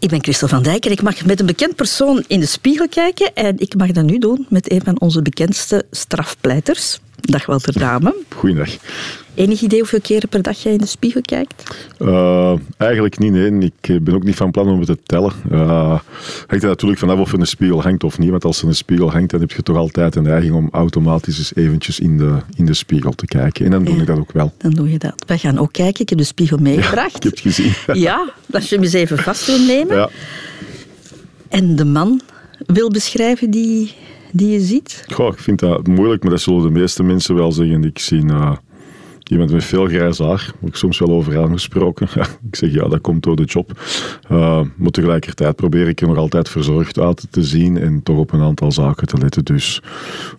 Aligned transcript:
Ik 0.00 0.08
ben 0.08 0.22
Christel 0.22 0.48
van 0.48 0.62
Dijk 0.62 0.84
en 0.84 0.90
ik 0.90 1.02
mag 1.02 1.24
met 1.24 1.40
een 1.40 1.46
bekend 1.46 1.76
persoon 1.76 2.24
in 2.26 2.40
de 2.40 2.46
spiegel 2.46 2.88
kijken. 2.88 3.34
En 3.34 3.58
ik 3.58 3.74
mag 3.76 3.90
dat 3.90 4.04
nu 4.04 4.18
doen 4.18 4.46
met 4.48 4.72
een 4.72 4.80
van 4.84 5.00
onze 5.00 5.22
bekendste 5.22 5.86
strafpleiters. 5.90 7.00
Dag 7.20 7.46
Walter 7.46 7.78
Dame. 7.78 8.16
Goeiedag. 8.34 8.76
Enig 9.38 9.60
idee 9.60 9.78
hoeveel 9.78 10.00
keren 10.00 10.28
per 10.28 10.42
dag 10.42 10.62
jij 10.62 10.72
in 10.72 10.78
de 10.78 10.86
spiegel 10.86 11.20
kijkt? 11.20 11.62
Uh, 11.98 12.54
eigenlijk 12.76 13.18
niet, 13.18 13.32
nee. 13.32 13.72
Ik 13.80 14.04
ben 14.04 14.14
ook 14.14 14.24
niet 14.24 14.36
van 14.36 14.50
plan 14.50 14.68
om 14.68 14.78
het 14.78 14.86
te 14.86 14.98
tellen. 15.06 15.32
Uh, 15.52 16.00
hangt 16.46 16.62
er 16.62 16.68
natuurlijk 16.68 17.00
vanaf 17.00 17.18
of 17.18 17.32
er 17.32 17.40
een 17.40 17.46
spiegel 17.46 17.82
hangt 17.82 18.04
of 18.04 18.18
niet. 18.18 18.30
Want 18.30 18.44
als 18.44 18.62
er 18.62 18.68
een 18.68 18.74
spiegel 18.74 19.10
hangt, 19.10 19.30
dan 19.30 19.40
heb 19.40 19.50
je 19.52 19.62
toch 19.62 19.76
altijd 19.76 20.16
een 20.16 20.22
neiging 20.22 20.54
om 20.54 20.68
automatisch 20.72 21.38
eens 21.38 21.54
eventjes 21.54 22.00
in 22.00 22.18
de, 22.18 22.36
in 22.56 22.66
de 22.66 22.74
spiegel 22.74 23.12
te 23.12 23.26
kijken. 23.26 23.64
En 23.64 23.70
dan 23.70 23.84
doe 23.84 23.96
ik 23.96 24.06
dat 24.06 24.18
ook 24.18 24.32
wel. 24.32 24.52
Dan 24.56 24.70
doe 24.70 24.90
je 24.90 24.98
dat. 24.98 25.24
Wij 25.26 25.38
gaan 25.38 25.58
ook 25.58 25.72
kijken. 25.72 26.00
Ik 26.00 26.08
heb 26.08 26.18
de 26.18 26.24
spiegel 26.24 26.58
meegebracht. 26.58 27.10
Ja, 27.10 27.16
ik 27.16 27.22
heb 27.22 27.32
het 27.32 27.40
gezien. 27.40 27.72
ja, 28.06 28.32
als 28.50 28.68
je 28.68 28.74
hem 28.74 28.84
eens 28.84 28.92
even 28.92 29.18
vast 29.18 29.46
wil 29.46 29.58
nemen. 29.58 29.96
Ja. 29.96 30.08
En 31.48 31.76
de 31.76 31.84
man 31.84 32.20
wil 32.66 32.90
beschrijven 32.90 33.50
die, 33.50 33.94
die 34.32 34.50
je 34.50 34.60
ziet? 34.60 35.04
Goh, 35.12 35.32
ik 35.32 35.38
vind 35.38 35.58
dat 35.58 35.86
moeilijk, 35.86 36.22
maar 36.22 36.32
dat 36.32 36.40
zullen 36.40 36.62
de 36.62 36.70
meeste 36.80 37.02
mensen 37.02 37.34
wel 37.34 37.52
zeggen. 37.52 37.84
Ik 37.84 37.98
zie... 37.98 38.24
Uh, 38.24 38.52
Iemand 39.28 39.50
met 39.50 39.64
veel 39.64 39.86
grijs 39.86 40.18
haar, 40.18 40.52
heb 40.60 40.68
ik 40.68 40.76
soms 40.76 40.98
wel 40.98 41.10
over 41.10 41.38
aangesproken. 41.38 42.08
ik 42.50 42.56
zeg 42.56 42.72
ja, 42.72 42.88
dat 42.88 43.00
komt 43.00 43.22
door 43.22 43.36
de 43.36 43.44
job. 43.44 43.80
Uh, 44.30 44.60
maar 44.76 44.90
tegelijkertijd 44.90 45.56
probeer 45.56 45.88
ik 45.88 46.00
er 46.00 46.08
nog 46.08 46.16
altijd 46.16 46.48
verzorgd 46.48 46.98
uit 46.98 47.26
te 47.30 47.42
zien 47.42 47.78
en 47.78 48.02
toch 48.02 48.18
op 48.18 48.32
een 48.32 48.42
aantal 48.42 48.72
zaken 48.72 49.06
te 49.06 49.18
letten. 49.18 49.44
Dus 49.44 49.82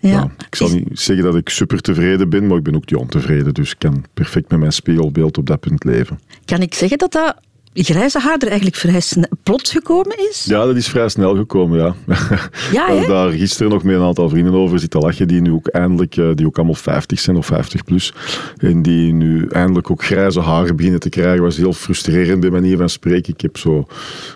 ja. 0.00 0.30
ik 0.46 0.54
zal 0.54 0.68
niet 0.68 0.88
zeggen 0.92 1.24
dat 1.24 1.34
ik 1.34 1.48
super 1.48 1.80
tevreden 1.80 2.28
ben, 2.28 2.46
maar 2.46 2.56
ik 2.56 2.62
ben 2.62 2.74
ook 2.74 2.90
niet 2.90 3.00
ontevreden. 3.00 3.54
Dus 3.54 3.70
ik 3.70 3.78
kan 3.78 4.04
perfect 4.14 4.50
met 4.50 4.58
mijn 4.58 4.72
spiegelbeeld 4.72 5.38
op 5.38 5.46
dat 5.46 5.60
punt 5.60 5.84
leven. 5.84 6.20
Kan 6.44 6.60
ik 6.60 6.74
zeggen 6.74 6.98
dat 6.98 7.12
dat 7.12 7.34
grijze 7.72 8.18
haar 8.18 8.36
er 8.38 8.48
eigenlijk 8.48 8.76
vrij 8.76 9.02
plots 9.42 9.70
gekomen 9.70 10.18
is? 10.30 10.44
Ja, 10.44 10.64
dat 10.64 10.76
is 10.76 10.88
vrij 10.88 11.08
snel 11.08 11.36
gekomen, 11.36 11.78
ja. 11.78 11.94
ja 12.72 12.88
Ik 12.88 13.06
daar 13.06 13.30
gisteren 13.30 13.72
nog 13.72 13.82
met 13.82 13.94
een 13.94 14.02
aantal 14.02 14.28
vrienden 14.28 14.52
over 14.52 14.78
zitten 14.78 15.00
lachen, 15.00 15.28
die 15.28 15.40
nu 15.40 15.52
ook 15.52 15.66
eindelijk, 15.66 16.16
eh, 16.16 16.30
die 16.34 16.46
ook 16.46 16.56
allemaal 16.56 16.74
50 16.74 17.20
zijn 17.20 17.36
of 17.36 17.46
50 17.46 17.84
plus, 17.84 18.12
en 18.56 18.82
die 18.82 19.12
nu 19.12 19.46
eindelijk 19.46 19.90
ook 19.90 20.04
grijze 20.04 20.40
haren 20.40 20.76
beginnen 20.76 21.00
te 21.00 21.08
krijgen, 21.08 21.42
was 21.42 21.56
heel 21.56 21.72
frustrerend 21.72 22.40
bij 22.40 22.50
manier 22.50 22.76
van 22.76 22.88
spreken. 22.88 23.32
Ik 23.32 23.40
heb 23.40 23.56
zo 23.56 23.86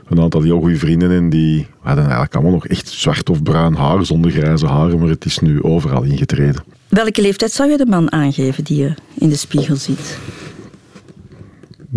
een 0.09 0.21
aantal 0.21 0.43
heel 0.43 0.61
goede 0.61 0.79
vrienden 0.79 1.11
en 1.11 1.31
die 1.31 1.67
hadden 1.81 2.05
eigenlijk 2.05 2.35
allemaal 2.35 2.53
nog 2.53 2.67
echt 2.67 2.89
zwart 2.89 3.31
of 3.31 3.43
bruin 3.43 3.75
haar 3.75 4.05
zonder 4.05 4.31
grijze 4.31 4.67
haren, 4.67 4.99
maar 4.99 5.09
het 5.09 5.25
is 5.25 5.39
nu 5.39 5.63
overal 5.63 6.03
ingetreden. 6.03 6.65
Welke 6.89 7.23
leeftijd 7.23 7.53
zou 7.53 7.71
je 7.71 7.77
de 7.77 7.87
man 7.87 8.13
aangeven 8.13 8.65
die 8.65 8.77
je 8.77 8.95
in 9.15 9.29
de 9.29 9.37
spiegel 9.37 9.77
ziet? 9.77 10.19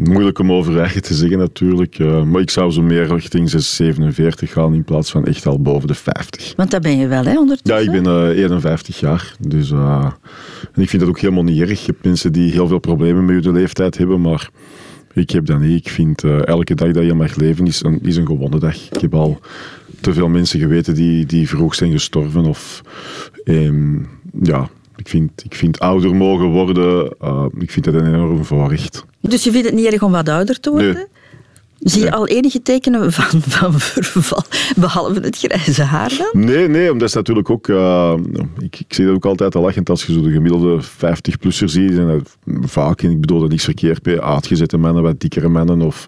Moeilijk 0.04 0.40
om 0.40 0.52
over 0.52 0.80
eigen 0.80 1.02
te 1.02 1.14
zeggen 1.14 1.38
natuurlijk. 1.38 2.00
Uh, 2.00 2.24
maar 2.24 2.42
ik 2.42 2.50
zou 2.50 2.72
zo 2.72 2.82
meer 2.82 3.08
richting 3.08 3.50
47 3.50 4.52
gaan 4.52 4.74
in 4.74 4.84
plaats 4.84 5.12
van 5.12 5.26
echt 5.26 5.46
al 5.46 5.62
boven 5.62 5.88
de 5.88 5.94
50. 5.94 6.54
Want 6.56 6.72
daar 6.72 6.80
ben 6.80 6.98
je 6.98 7.08
wel, 7.08 7.26
hè, 7.26 7.38
ondertussen? 7.40 7.84
Ja, 7.84 7.92
ik 7.92 8.04
ben 8.04 8.14
uh, 8.14 8.30
eh, 8.30 8.38
51 8.38 9.00
jaar. 9.00 9.36
Dus, 9.40 9.72
uh, 9.72 10.12
en 10.74 10.82
ik 10.82 10.90
vind 10.90 11.02
dat 11.02 11.12
ook 11.12 11.20
helemaal 11.20 11.44
niet 11.44 11.62
erg. 11.62 11.80
Je 11.80 11.92
hebt 11.92 12.04
mensen 12.04 12.32
die 12.32 12.52
heel 12.52 12.68
veel 12.68 12.80
problemen 12.80 13.26
met 13.26 13.44
je 13.44 13.52
leeftijd 13.52 13.98
hebben, 13.98 14.22
maar 14.22 14.50
ik 15.14 15.30
heb 15.30 15.46
dat 15.46 15.60
niet. 15.60 15.86
Ik 15.86 15.92
vind 15.92 16.24
elke 16.24 16.76
dag 16.76 16.92
dat 16.92 17.06
je 17.06 17.14
mag 17.14 17.36
leven 17.36 17.68
is 17.68 17.84
een, 17.84 18.00
is 18.02 18.18
een 18.18 18.26
gewonnen 18.26 18.60
dag. 18.60 18.76
Ik 18.92 19.02
heb 19.02 19.14
al 19.14 19.40
te 20.02 20.14
veel 20.14 20.28
mensen 20.28 20.60
geweten 20.60 20.94
die, 20.94 21.26
die 21.26 21.48
vroeg 21.48 21.76
zijn 21.76 21.92
gestorven. 21.92 22.46
Of, 22.46 22.82
um, 23.44 24.08
ja, 24.42 24.70
ik 24.98 25.08
vind, 25.08 25.44
ik 25.44 25.56
vind 25.56 25.80
ouder 25.80 26.16
mogen 26.16 26.48
worden, 26.48 27.16
uh, 27.24 27.46
ik 27.58 27.72
vind 27.72 27.86
dat 27.86 27.94
een 27.94 28.14
enorm 28.14 28.46
voorrecht. 28.46 29.06
Dus 29.22 29.44
je 29.44 29.52
vindt 29.52 29.66
het 29.66 29.76
niet 29.76 29.86
erg 29.86 30.04
om 30.04 30.12
wat 30.12 30.30
ouder 30.30 30.60
te 30.60 30.70
worden? 30.70 30.94
Nee. 30.94 31.06
Zie 31.80 32.04
je 32.04 32.12
al 32.12 32.28
enige 32.28 32.62
tekenen 32.62 33.14
van, 33.14 33.42
van 33.42 33.80
verval, 33.80 34.44
behalve 34.76 35.20
het 35.20 35.38
grijze 35.38 35.84
haar 35.84 36.14
dan? 36.18 36.46
Nee, 36.46 36.68
nee, 36.68 36.92
omdat 36.92 37.08
is 37.08 37.14
natuurlijk 37.14 37.50
ook... 37.50 37.68
Uh, 37.68 38.14
ik, 38.60 38.80
ik 38.80 38.94
zie 38.94 39.06
dat 39.06 39.16
ook 39.16 39.26
altijd 39.26 39.56
al 39.56 39.62
lachend 39.62 39.90
als 39.90 40.06
je 40.06 40.14
zo 40.14 40.22
de 40.22 40.32
gemiddelde 40.32 40.84
50-plusser 40.84 41.66
ziet. 41.66 41.98
En 41.98 42.24
vaak, 42.46 43.02
en 43.02 43.12
ik 43.12 43.22
bedoel 43.22 43.40
dat 43.40 43.50
niks 43.50 43.64
verkeerd 43.64 44.02
bij 44.02 44.22
uitgezette 44.22 44.78
mannen, 44.78 45.04
wat 45.04 45.20
dikkere 45.20 45.48
mannen 45.48 45.82
of 45.82 46.06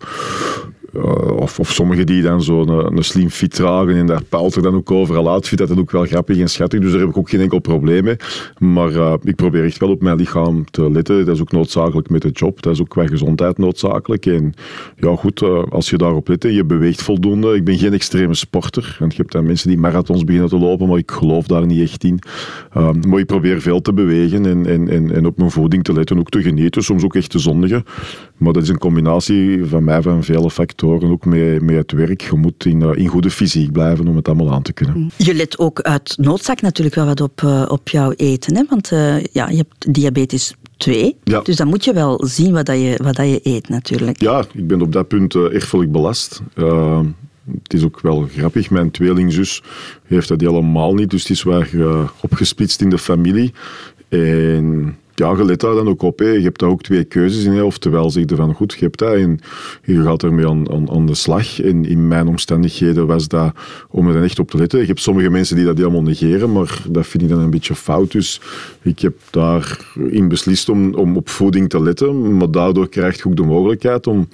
uh, 0.93 1.37
of, 1.37 1.59
sommigen 1.61 2.05
die 2.05 2.21
dan 2.21 2.41
zo'n 2.41 2.69
een, 2.69 2.97
een 2.97 3.03
slim 3.03 3.29
fit 3.29 3.55
dragen 3.55 3.95
en 3.95 4.05
daar 4.05 4.23
pijlt 4.23 4.55
er 4.55 4.61
dan 4.61 4.75
ook 4.75 4.91
overal 4.91 5.31
uit. 5.31 5.47
Vind 5.47 5.67
dat 5.67 5.79
ook 5.79 5.91
wel 5.91 6.05
grappig 6.05 6.37
en 6.37 6.49
schattig, 6.49 6.79
dus 6.79 6.91
daar 6.91 6.99
heb 6.99 7.09
ik 7.09 7.17
ook 7.17 7.29
geen 7.29 7.39
enkel 7.39 7.59
probleem 7.59 8.03
mee. 8.03 8.15
Maar 8.57 8.91
uh, 8.91 9.13
ik 9.23 9.35
probeer 9.35 9.63
echt 9.63 9.77
wel 9.77 9.89
op 9.89 10.01
mijn 10.01 10.17
lichaam 10.17 10.65
te 10.71 10.91
letten. 10.91 11.25
Dat 11.25 11.35
is 11.35 11.41
ook 11.41 11.51
noodzakelijk 11.51 12.09
met 12.09 12.21
de 12.21 12.29
job. 12.29 12.61
Dat 12.61 12.73
is 12.73 12.81
ook 12.81 12.89
qua 12.89 13.07
gezondheid 13.07 13.57
noodzakelijk. 13.57 14.25
En 14.25 14.53
ja, 14.97 15.15
goed, 15.15 15.41
uh, 15.41 15.63
als 15.69 15.89
je 15.89 15.97
daarop 15.97 16.27
let 16.27 16.43
je 16.43 16.65
beweegt 16.65 17.01
voldoende. 17.01 17.55
Ik 17.55 17.63
ben 17.63 17.77
geen 17.77 17.93
extreme 17.93 18.33
sporter. 18.33 18.95
Want 18.99 19.11
je 19.11 19.21
hebt 19.21 19.31
dan 19.31 19.45
mensen 19.45 19.69
die 19.69 19.77
marathons 19.77 20.23
beginnen 20.23 20.49
te 20.49 20.57
lopen, 20.57 20.87
maar 20.87 20.97
ik 20.97 21.11
geloof 21.11 21.47
daar 21.47 21.65
niet 21.65 21.81
echt 21.81 22.03
in. 22.03 22.19
maar 23.07 23.19
ik 23.19 23.25
probeer 23.25 23.61
veel 23.61 23.81
te 23.81 23.93
bewegen 23.93 24.45
en, 24.45 24.65
en, 24.65 24.87
en, 24.87 25.15
en 25.15 25.25
op 25.25 25.37
mijn 25.37 25.51
voeding 25.51 25.83
te 25.83 25.93
letten, 25.93 26.19
ook 26.19 26.29
te 26.29 26.41
genieten, 26.41 26.83
soms 26.83 27.03
ook 27.03 27.15
echt 27.15 27.29
te 27.29 27.39
zondigen. 27.39 27.83
Maar 28.37 28.53
dat 28.53 28.63
is 28.63 28.69
een 28.69 28.77
combinatie 28.77 29.65
van 29.65 29.83
mij 29.83 30.01
van 30.01 30.23
vele 30.23 30.49
factoren 30.49 30.78
ook 30.83 31.25
met, 31.25 31.61
met 31.61 31.75
het 31.75 31.91
werk. 31.91 32.21
Je 32.21 32.35
moet 32.35 32.65
in, 32.65 32.81
eh, 32.81 32.89
in 32.93 33.07
goede 33.07 33.31
fysiek 33.31 33.71
blijven 33.71 34.07
om 34.07 34.15
het 34.15 34.27
allemaal 34.27 34.53
aan 34.53 34.61
te 34.61 34.73
kunnen. 34.73 35.11
Je 35.17 35.33
let 35.33 35.59
ook 35.59 35.81
uit 35.81 36.17
noodzaak 36.17 36.61
natuurlijk 36.61 36.95
wel 36.95 37.05
wat 37.05 37.21
op, 37.21 37.41
uh, 37.41 37.65
op 37.67 37.89
jouw 37.89 38.11
eten. 38.11 38.55
Hè? 38.55 38.63
Want 38.69 38.91
uh, 38.91 39.23
ja, 39.23 39.49
je 39.49 39.57
hebt 39.57 39.93
diabetes 39.93 40.53
2. 40.77 41.15
Ja. 41.23 41.41
Dus 41.41 41.55
dan 41.55 41.67
moet 41.67 41.83
je 41.83 41.93
wel 41.93 42.25
zien 42.25 42.53
wat, 42.53 42.65
dat 42.65 42.79
je, 42.79 42.99
wat 43.03 43.15
dat 43.15 43.29
je 43.29 43.39
eet 43.43 43.69
natuurlijk. 43.69 44.21
Ja, 44.21 44.45
ik 44.53 44.67
ben 44.67 44.81
op 44.81 44.91
dat 44.91 45.07
punt 45.07 45.33
uh, 45.33 45.53
erfelijk 45.53 45.91
belast. 45.91 46.41
Uh, 46.55 46.99
het 47.63 47.73
is 47.73 47.83
ook 47.83 47.99
wel 48.01 48.27
grappig. 48.35 48.69
Mijn 48.69 48.91
tweelingzus 48.91 49.63
heeft 50.03 50.27
dat 50.27 50.41
helemaal 50.41 50.93
niet. 50.93 51.09
Dus 51.09 51.21
het 51.21 51.31
is 51.31 51.43
wel 51.43 51.63
uh, 51.71 52.09
opgesplitst 52.21 52.81
in 52.81 52.89
de 52.89 52.97
familie. 52.97 53.53
En 54.09 54.97
ja, 55.19 55.35
je 55.37 55.45
let 55.45 55.59
daar 55.59 55.75
dan 55.75 55.87
ook 55.87 56.01
op. 56.01 56.19
Hè. 56.19 56.29
Je 56.29 56.41
hebt 56.41 56.59
daar 56.59 56.69
ook 56.69 56.81
twee 56.81 57.03
keuzes 57.03 57.43
in. 57.43 57.51
Hè. 57.51 57.61
Oftewel 57.61 58.09
zeg 58.09 58.23
je 58.29 58.35
van 58.35 58.53
goed, 58.53 58.73
je 58.73 58.85
hebt 58.85 58.99
dat 58.99 59.13
en 59.13 59.39
je 59.83 60.01
gaat 60.01 60.23
ermee 60.23 60.47
aan, 60.47 60.71
aan, 60.71 60.89
aan 60.91 61.05
de 61.05 61.15
slag. 61.15 61.61
In 61.61 62.07
mijn 62.07 62.27
omstandigheden 62.27 63.07
was 63.07 63.27
dat 63.27 63.53
om 63.89 64.09
er 64.09 64.23
echt 64.23 64.39
op 64.39 64.51
te 64.51 64.57
letten. 64.57 64.79
Je 64.79 64.85
hebt 64.85 65.01
sommige 65.01 65.29
mensen 65.29 65.55
die 65.55 65.65
dat 65.65 65.77
helemaal 65.77 66.01
negeren, 66.01 66.51
maar 66.51 66.81
dat 66.89 67.07
vind 67.07 67.23
ik 67.23 67.29
dan 67.29 67.39
een 67.39 67.49
beetje 67.49 67.75
fout. 67.75 68.11
Dus 68.11 68.41
ik 68.81 68.99
heb 68.99 69.13
daarin 69.29 70.27
beslist 70.27 70.69
om, 70.69 70.93
om 70.93 71.17
op 71.17 71.29
voeding 71.29 71.69
te 71.69 71.81
letten. 71.81 72.37
Maar 72.37 72.51
daardoor 72.51 72.89
krijg 72.89 73.17
je 73.17 73.25
ook 73.25 73.35
de 73.35 73.43
mogelijkheid 73.43 74.07
om 74.07 74.27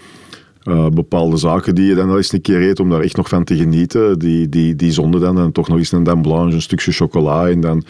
uh, 0.65 0.87
bepaalde 0.89 1.37
zaken 1.37 1.75
die 1.75 1.85
je 1.85 1.95
dan 1.95 2.09
al 2.09 2.17
eens 2.17 2.33
een 2.33 2.41
keer 2.41 2.61
eet 2.61 2.79
om 2.79 2.89
daar 2.89 3.01
echt 3.01 3.17
nog 3.17 3.29
van 3.29 3.43
te 3.43 3.55
genieten, 3.55 4.19
die, 4.19 4.49
die, 4.49 4.75
die 4.75 4.91
zonde 4.91 5.19
dan, 5.19 5.39
en 5.39 5.51
toch 5.51 5.67
nog 5.67 5.77
eens 5.77 5.91
een 5.91 6.03
dan 6.03 6.21
blanche, 6.21 6.55
een 6.55 6.61
stukje 6.61 6.91
chocola, 6.91 7.49
en 7.49 7.61
dan, 7.61 7.83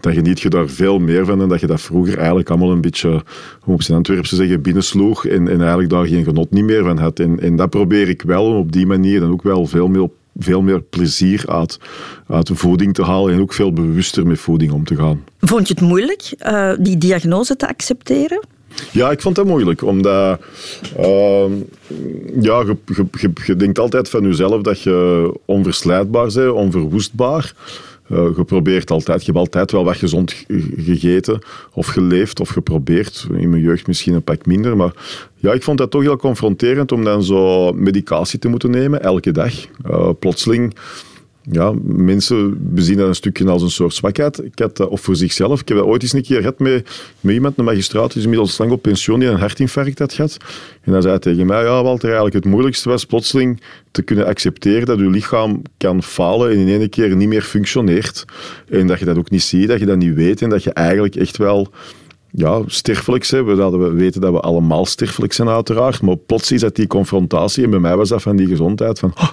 dan 0.00 0.12
geniet 0.12 0.40
je 0.40 0.48
daar 0.48 0.68
veel 0.68 0.98
meer 0.98 1.24
van 1.24 1.38
dan 1.38 1.48
dat 1.48 1.60
je 1.60 1.66
dat 1.66 1.80
vroeger 1.80 2.18
eigenlijk 2.18 2.50
allemaal 2.50 2.70
een 2.70 2.80
beetje, 2.80 3.22
hoe 3.60 3.74
op 3.74 3.82
zijn 3.82 3.96
Antwerpse 3.96 4.36
zeggen, 4.36 4.62
binnensloeg 4.62 5.26
en, 5.26 5.48
en 5.48 5.58
eigenlijk 5.58 5.90
daar 5.90 6.06
geen 6.06 6.24
genot 6.24 6.50
niet 6.50 6.64
meer 6.64 6.84
van 6.84 6.98
had. 6.98 7.18
En, 7.18 7.40
en 7.40 7.56
dat 7.56 7.70
probeer 7.70 8.08
ik 8.08 8.22
wel 8.22 8.44
om 8.44 8.56
op 8.56 8.72
die 8.72 8.86
manier 8.86 9.20
dan 9.20 9.30
ook 9.30 9.42
wel 9.42 9.66
veel 9.66 9.88
meer 9.88 10.08
veel 10.38 10.62
meer 10.62 10.82
plezier 10.82 11.44
uit, 11.46 11.78
uit 12.26 12.46
de 12.46 12.54
voeding 12.54 12.94
te 12.94 13.02
halen 13.02 13.34
en 13.34 13.40
ook 13.40 13.52
veel 13.52 13.72
bewuster 13.72 14.26
met 14.26 14.38
voeding 14.38 14.72
om 14.72 14.84
te 14.84 14.96
gaan. 14.96 15.24
Vond 15.40 15.68
je 15.68 15.74
het 15.74 15.82
moeilijk, 15.82 16.34
uh, 16.46 16.72
die 16.78 16.98
diagnose 16.98 17.56
te 17.56 17.68
accepteren? 17.68 18.40
Ja, 18.92 19.10
ik 19.10 19.20
vond 19.20 19.36
dat 19.36 19.46
moeilijk, 19.46 19.82
omdat 19.82 20.40
uh, 20.98 21.44
ja, 22.40 22.64
je, 23.46 23.56
denkt 23.56 23.78
altijd 23.78 24.08
van 24.08 24.22
jezelf 24.22 24.62
dat 24.62 24.80
je 24.80 25.30
onverslijtbaar 25.44 26.30
bent, 26.34 26.52
onverwoestbaar. 26.52 27.54
Uh, 28.10 28.28
je 28.36 28.44
probeert 28.44 28.90
altijd, 28.90 29.20
je 29.20 29.26
hebt 29.26 29.38
altijd 29.38 29.72
wel 29.72 29.84
wat 29.84 29.96
gezond 29.96 30.44
gegeten 30.76 31.38
of 31.72 31.86
geleefd 31.86 32.40
of 32.40 32.48
geprobeerd. 32.48 33.26
In 33.36 33.50
mijn 33.50 33.62
jeugd 33.62 33.86
misschien 33.86 34.14
een 34.14 34.22
pak 34.22 34.46
minder, 34.46 34.76
maar 34.76 34.92
ja, 35.36 35.52
ik 35.52 35.62
vond 35.62 35.78
dat 35.78 35.90
toch 35.90 36.02
heel 36.02 36.16
confronterend 36.16 36.92
om 36.92 37.04
dan 37.04 37.22
zo 37.22 37.72
medicatie 37.72 38.38
te 38.38 38.48
moeten 38.48 38.70
nemen, 38.70 39.02
elke 39.02 39.32
dag. 39.32 39.52
Uh, 39.90 40.10
plotseling 40.18 40.74
ja, 41.50 41.74
mensen 41.82 42.56
bezien 42.74 42.96
dat 42.96 43.08
een 43.08 43.14
stukje 43.14 43.48
als 43.48 43.62
een 43.62 43.70
soort 43.70 43.94
zwakheid. 43.94 44.44
Ik 44.44 44.58
had 44.58 44.88
of 44.88 45.00
voor 45.00 45.16
zichzelf. 45.16 45.60
Ik 45.60 45.68
heb 45.68 45.76
dat 45.76 45.86
ooit 45.86 46.02
eens 46.02 46.12
een 46.12 46.22
keer 46.22 46.38
gehad 46.38 46.58
met, 46.58 47.02
met 47.20 47.34
iemand, 47.34 47.58
een 47.58 47.64
magistraat, 47.64 48.08
die 48.08 48.18
is 48.18 48.22
inmiddels 48.22 48.58
lang 48.58 48.70
op 48.70 48.82
pensioen, 48.82 49.20
die 49.20 49.28
een 49.28 49.38
hartinfarct 49.38 49.98
had 49.98 50.12
gehad. 50.12 50.36
En 50.82 50.92
hij 50.92 51.00
zei 51.00 51.18
tegen 51.18 51.46
mij, 51.46 51.64
ja 51.64 51.82
Walter, 51.82 52.04
eigenlijk 52.04 52.34
het 52.34 52.44
moeilijkste 52.44 52.88
was 52.88 53.04
plotseling 53.04 53.60
te 53.90 54.02
kunnen 54.02 54.26
accepteren 54.26 54.86
dat 54.86 54.98
je 54.98 55.10
lichaam 55.10 55.62
kan 55.76 56.02
falen 56.02 56.50
en 56.50 56.58
in 56.58 56.80
één 56.80 56.88
keer 56.88 57.16
niet 57.16 57.28
meer 57.28 57.42
functioneert. 57.42 58.24
En 58.68 58.86
dat 58.86 58.98
je 58.98 59.04
dat 59.04 59.18
ook 59.18 59.30
niet 59.30 59.42
ziet, 59.42 59.68
dat 59.68 59.78
je 59.78 59.86
dat 59.86 59.96
niet 59.98 60.14
weet 60.14 60.42
en 60.42 60.48
dat 60.48 60.62
je 60.62 60.72
eigenlijk 60.72 61.14
echt 61.14 61.36
wel 61.36 61.70
ja, 62.34 62.62
sterfelijk 62.66 63.24
zijn. 63.24 63.44
We, 63.44 63.70
we 63.78 63.92
weten 63.92 64.20
dat 64.20 64.32
we 64.32 64.40
allemaal 64.40 64.86
sterfelijk 64.86 65.32
zijn, 65.32 65.48
uiteraard. 65.48 66.02
Maar 66.02 66.16
plots 66.16 66.52
is 66.52 66.60
dat 66.60 66.76
die 66.76 66.86
confrontatie. 66.86 67.64
En 67.64 67.70
bij 67.70 67.78
mij 67.78 67.96
was 67.96 68.08
dat 68.08 68.22
van 68.22 68.36
die 68.36 68.46
gezondheid. 68.46 68.98
Van, 68.98 69.12
oh. 69.14 69.28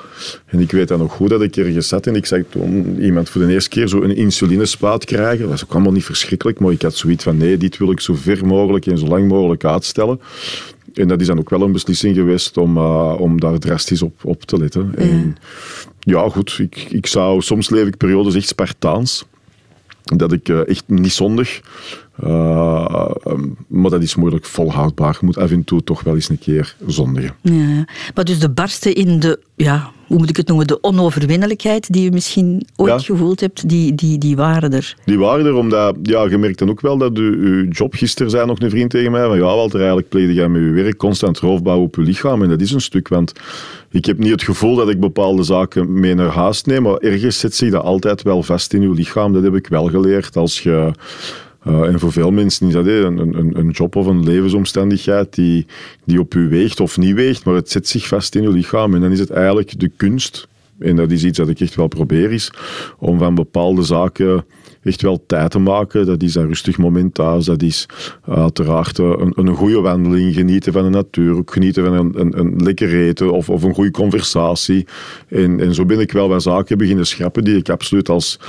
En 0.45 0.59
ik 0.59 0.71
weet 0.71 0.87
dan 0.87 0.99
nog 0.99 1.13
goed 1.13 1.29
dat 1.29 1.41
ik 1.41 1.55
ergens 1.55 1.87
zat 1.87 2.07
en 2.07 2.15
ik 2.15 2.25
zag 2.25 2.41
toen 2.49 3.01
iemand 3.01 3.29
voor 3.29 3.41
de 3.41 3.53
eerste 3.53 3.69
keer 3.69 3.87
zo 3.87 4.01
een 4.01 4.15
insulinespuit 4.15 5.05
krijgen. 5.05 5.39
Dat 5.39 5.49
was 5.49 5.63
ook 5.63 5.73
allemaal 5.73 5.91
niet 5.91 6.05
verschrikkelijk, 6.05 6.59
maar 6.59 6.71
ik 6.71 6.81
had 6.81 6.95
zoiets 6.95 7.23
van 7.23 7.37
nee, 7.37 7.57
dit 7.57 7.77
wil 7.77 7.91
ik 7.91 7.99
zo 7.99 8.13
ver 8.13 8.45
mogelijk 8.45 8.85
en 8.85 8.97
zo 8.97 9.05
lang 9.05 9.27
mogelijk 9.27 9.65
uitstellen. 9.65 10.19
En 10.93 11.07
dat 11.07 11.21
is 11.21 11.27
dan 11.27 11.39
ook 11.39 11.49
wel 11.49 11.61
een 11.61 11.71
beslissing 11.71 12.15
geweest 12.15 12.57
om, 12.57 12.77
uh, 12.77 13.15
om 13.19 13.39
daar 13.39 13.59
drastisch 13.59 14.01
op, 14.01 14.13
op 14.23 14.43
te 14.43 14.57
letten. 14.57 14.93
Ja. 14.97 15.03
En, 15.03 15.37
ja, 15.99 16.29
goed, 16.29 16.57
ik, 16.59 16.87
ik 16.89 17.05
zou, 17.05 17.41
soms 17.41 17.69
leef 17.69 17.87
ik 17.87 17.97
periodes 17.97 18.35
echt 18.35 18.47
Spartaans. 18.47 19.25
Dat 20.03 20.31
ik 20.31 20.49
uh, 20.49 20.67
echt 20.67 20.83
niet 20.87 21.11
zondig. 21.11 21.61
Uh, 22.23 23.09
maar 23.67 23.91
dat 23.91 24.01
is 24.01 24.15
moeilijk 24.15 24.45
volhoudbaar. 24.45 25.17
Je 25.19 25.25
moet 25.25 25.37
af 25.37 25.51
en 25.51 25.63
toe 25.63 25.83
toch 25.83 26.03
wel 26.03 26.15
eens 26.15 26.29
een 26.29 26.39
keer 26.39 26.75
zondigen. 26.87 27.35
Ja, 27.41 27.85
maar 28.15 28.25
dus 28.25 28.39
de 28.39 28.49
barsten 28.49 28.95
in 28.95 29.19
de 29.19 29.39
ja, 29.55 29.91
hoe 30.07 30.17
moet 30.17 30.29
ik 30.29 30.37
het 30.37 30.47
noemen, 30.47 30.67
de 30.67 30.83
onoverwinnelijkheid 30.83 31.93
die 31.93 32.03
je 32.03 32.11
misschien 32.11 32.67
ooit 32.75 33.03
gevoeld 33.03 33.39
hebt, 33.39 33.69
die, 33.69 33.95
die, 33.95 34.17
die 34.17 34.35
waren 34.35 34.73
er. 34.73 34.95
Die 35.05 35.17
waren 35.17 35.45
er, 35.45 35.53
omdat 35.53 35.95
ja, 36.03 36.23
je 36.23 36.37
merkt 36.37 36.59
dan 36.59 36.69
ook 36.69 36.81
wel 36.81 36.97
dat 36.97 37.17
je, 37.17 37.67
job, 37.69 37.93
gisteren 37.93 38.31
zei 38.31 38.45
nog 38.45 38.59
een 38.59 38.69
vriend 38.69 38.89
tegen 38.89 39.11
mij, 39.11 39.25
van 39.25 39.37
ja 39.37 39.43
Walter, 39.43 39.77
eigenlijk 39.79 40.09
pleegde 40.09 40.33
jij 40.33 40.49
met 40.49 40.61
je 40.61 40.69
werk 40.69 40.97
constant 40.97 41.39
roofbouw 41.39 41.81
op 41.81 41.95
je 41.95 42.01
lichaam. 42.01 42.43
En 42.43 42.49
dat 42.49 42.61
is 42.61 42.71
een 42.71 42.81
stuk, 42.81 43.07
want 43.07 43.33
ik 43.91 44.05
heb 44.05 44.17
niet 44.17 44.31
het 44.31 44.43
gevoel 44.43 44.75
dat 44.75 44.89
ik 44.89 44.99
bepaalde 44.99 45.43
zaken 45.43 45.99
mee 45.99 46.15
naar 46.15 46.33
huis 46.33 46.63
neem, 46.63 46.81
maar 46.81 46.97
ergens 46.97 47.39
zit 47.39 47.55
zich 47.55 47.71
dat 47.71 47.83
altijd 47.83 48.21
wel 48.21 48.43
vast 48.43 48.73
in 48.73 48.81
je 48.81 48.93
lichaam. 48.93 49.33
Dat 49.33 49.43
heb 49.43 49.55
ik 49.55 49.67
wel 49.67 49.87
geleerd 49.87 50.37
als 50.37 50.59
je 50.59 50.91
uh, 51.67 51.81
en 51.81 51.99
voor 51.99 52.11
veel 52.11 52.31
mensen 52.31 52.67
is 52.67 52.73
dat 52.73 52.85
een, 52.85 53.17
een, 53.17 53.57
een 53.57 53.69
job 53.69 53.95
of 53.95 54.05
een 54.05 54.23
levensomstandigheid 54.23 55.35
die, 55.35 55.65
die 56.05 56.19
op 56.19 56.33
u 56.33 56.49
weegt 56.49 56.79
of 56.79 56.97
niet 56.97 57.15
weegt, 57.15 57.45
maar 57.45 57.55
het 57.55 57.69
zet 57.69 57.87
zich 57.87 58.07
vast 58.07 58.35
in 58.35 58.43
uw 58.43 58.51
lichaam. 58.51 58.93
En 58.95 59.01
dan 59.01 59.11
is 59.11 59.19
het 59.19 59.29
eigenlijk 59.29 59.79
de 59.79 59.91
kunst, 59.97 60.47
en 60.79 60.95
dat 60.95 61.11
is 61.11 61.23
iets 61.23 61.37
dat 61.37 61.49
ik 61.49 61.59
echt 61.59 61.75
wel 61.75 61.87
probeer, 61.87 62.31
is 62.31 62.51
om 62.97 63.17
van 63.17 63.35
bepaalde 63.35 63.83
zaken 63.83 64.45
echt 64.83 65.01
wel 65.01 65.23
tijd 65.25 65.51
te 65.51 65.59
maken. 65.59 66.05
Dat 66.05 66.23
is 66.23 66.35
een 66.35 66.47
rustig 66.47 66.77
moment 66.77 67.13
thuis. 67.13 67.45
Dat 67.45 67.61
is 67.61 67.85
uiteraard 68.25 68.97
een, 68.97 69.31
een 69.35 69.55
goede 69.55 69.79
wandeling, 69.79 70.33
genieten 70.33 70.73
van 70.73 70.83
de 70.83 70.89
natuur, 70.89 71.35
ook 71.35 71.53
genieten 71.53 71.83
van 71.83 71.93
een, 71.93 72.19
een, 72.19 72.39
een 72.39 72.55
lekker 72.63 72.93
eten 72.93 73.31
of, 73.31 73.49
of 73.49 73.63
een 73.63 73.73
goede 73.73 73.91
conversatie. 73.91 74.87
En, 75.27 75.59
en 75.59 75.73
zo 75.73 75.85
ben 75.85 75.99
ik 75.99 76.11
wel 76.11 76.29
wat 76.29 76.43
zaken 76.43 76.77
beginnen 76.77 77.07
schrappen 77.07 77.43
die 77.43 77.57
ik 77.57 77.69
absoluut 77.69 78.09
als 78.09 78.39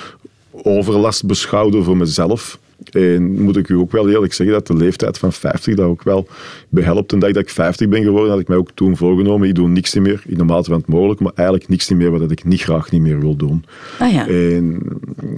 overlast 0.62 1.27
beschouwde 1.27 1.83
voor 1.83 1.97
mezelf. 1.97 2.60
En 2.94 3.42
moet 3.42 3.56
ik 3.56 3.69
u 3.69 3.75
ook 3.75 3.92
wel 3.92 4.08
eerlijk 4.08 4.32
zeggen 4.32 4.54
dat 4.54 4.66
de 4.66 4.76
leeftijd 4.76 5.19
van 5.19 5.32
50 5.32 5.75
daar 5.75 5.87
ook 5.87 6.02
wel 6.02 6.26
behelpt. 6.69 7.12
En 7.12 7.19
dat 7.19 7.37
ik 7.37 7.50
50 7.50 7.88
ben 7.88 8.02
geworden, 8.02 8.31
had 8.31 8.40
ik 8.40 8.48
mij 8.48 8.56
ook 8.56 8.70
toen 8.75 8.96
voorgenomen. 8.96 9.48
Ik 9.48 9.54
doe 9.54 9.69
niks 9.69 9.94
meer, 9.94 10.22
in 10.26 10.37
de 10.37 10.44
mate 10.44 10.70
van 10.70 10.78
het 10.78 10.87
mogelijk, 10.87 11.20
maar 11.20 11.32
eigenlijk 11.34 11.69
niks 11.69 11.90
meer 11.90 12.10
wat 12.10 12.31
ik 12.31 12.44
niet 12.44 12.60
graag 12.60 12.90
niet 12.90 13.00
meer 13.00 13.20
wil 13.20 13.37
doen. 13.37 13.64
Ah, 13.98 14.12
ja. 14.12 14.28
En 14.28 14.82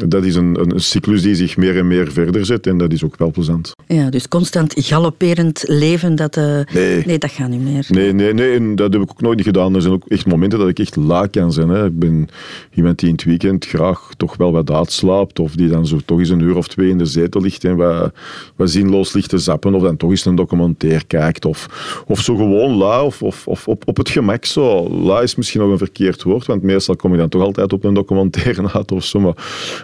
dat 0.07 0.25
is 0.25 0.35
een, 0.35 0.61
een, 0.61 0.81
cyclus 0.81 1.23
die 1.23 1.35
zich 1.35 1.57
meer 1.57 1.79
en 1.79 1.87
meer 1.87 2.13
verder 2.13 2.47
zet 2.47 2.67
en 2.67 2.79
dat 2.79 2.93
is 2.93 3.05
ook 3.05 3.17
wel 3.17 3.31
plezant. 3.31 3.73
Ja, 3.87 4.11
dus 4.11 4.29
constant 4.29 4.75
galopperend 4.77 5.65
leven, 5.67 6.15
dat, 6.15 6.37
uh, 6.37 6.61
nee. 6.75 7.03
nee. 7.07 7.19
dat 7.19 7.31
gaat 7.31 7.49
niet 7.49 7.63
meer. 7.63 7.87
Nee, 7.89 8.13
nee, 8.13 8.35
nee, 8.35 8.55
en 8.55 8.77
dat 8.77 8.93
heb 8.93 9.03
ik 9.03 9.11
ook 9.11 9.21
nooit 9.21 9.43
gedaan. 9.43 9.75
Er 9.75 9.83
zijn 9.83 9.95
ook 9.95 10.09
echt 10.09 10.27
momenten 10.27 10.59
dat 10.59 10.69
ik 10.69 10.79
echt 10.79 10.97
laag 10.97 11.31
kan 11.31 11.53
zijn. 11.53 11.69
Hè. 11.69 11.87
Ik 11.87 11.99
ben 11.99 12.29
iemand 12.75 12.99
die 12.99 13.09
in 13.09 13.15
het 13.15 13.25
weekend 13.25 13.67
graag 13.67 14.11
toch 14.17 14.37
wel 14.37 14.53
wat 14.53 14.71
uitslaapt 14.71 15.39
of 15.39 15.55
die 15.55 15.69
dan 15.69 15.87
zo 15.87 15.99
toch 16.05 16.19
eens 16.19 16.29
een 16.29 16.41
uur 16.41 16.57
of 16.57 16.69
twee 16.69 16.89
in 16.89 16.99
de 16.99 17.05
zetel 17.05 17.42
ligt 17.43 17.65
en 17.65 17.77
wat, 17.77 18.13
wat 18.57 18.71
zinloos 18.71 19.13
ligt 19.13 19.29
te 19.29 19.39
zappen 19.39 19.75
of 19.75 19.83
dan 19.83 19.97
toch 19.97 20.11
eens 20.11 20.25
een 20.25 20.35
documentaire 20.35 21.05
kijkt 21.07 21.45
of, 21.45 21.69
of 22.07 22.21
zo 22.21 22.37
gewoon 22.37 22.77
la 22.77 23.05
of, 23.05 23.23
of, 23.23 23.47
of 23.47 23.69
op, 23.69 23.83
op 23.89 23.97
het 23.97 24.09
gemak 24.09 24.45
zo. 24.45 24.89
La 24.89 25.21
is 25.21 25.35
misschien 25.35 25.61
nog 25.61 25.71
een 25.71 25.79
verkeerd 25.79 26.23
woord, 26.23 26.47
want 26.47 26.63
meestal 26.63 26.97
kom 26.97 27.13
je 27.13 27.19
dan 27.19 27.29
toch 27.29 27.43
altijd 27.43 27.73
op 27.73 27.85
een 27.85 27.95
documentaire 27.95 28.73
uit 28.75 28.93
of 28.93 29.05
zo, 29.05 29.21
maar, 29.21 29.35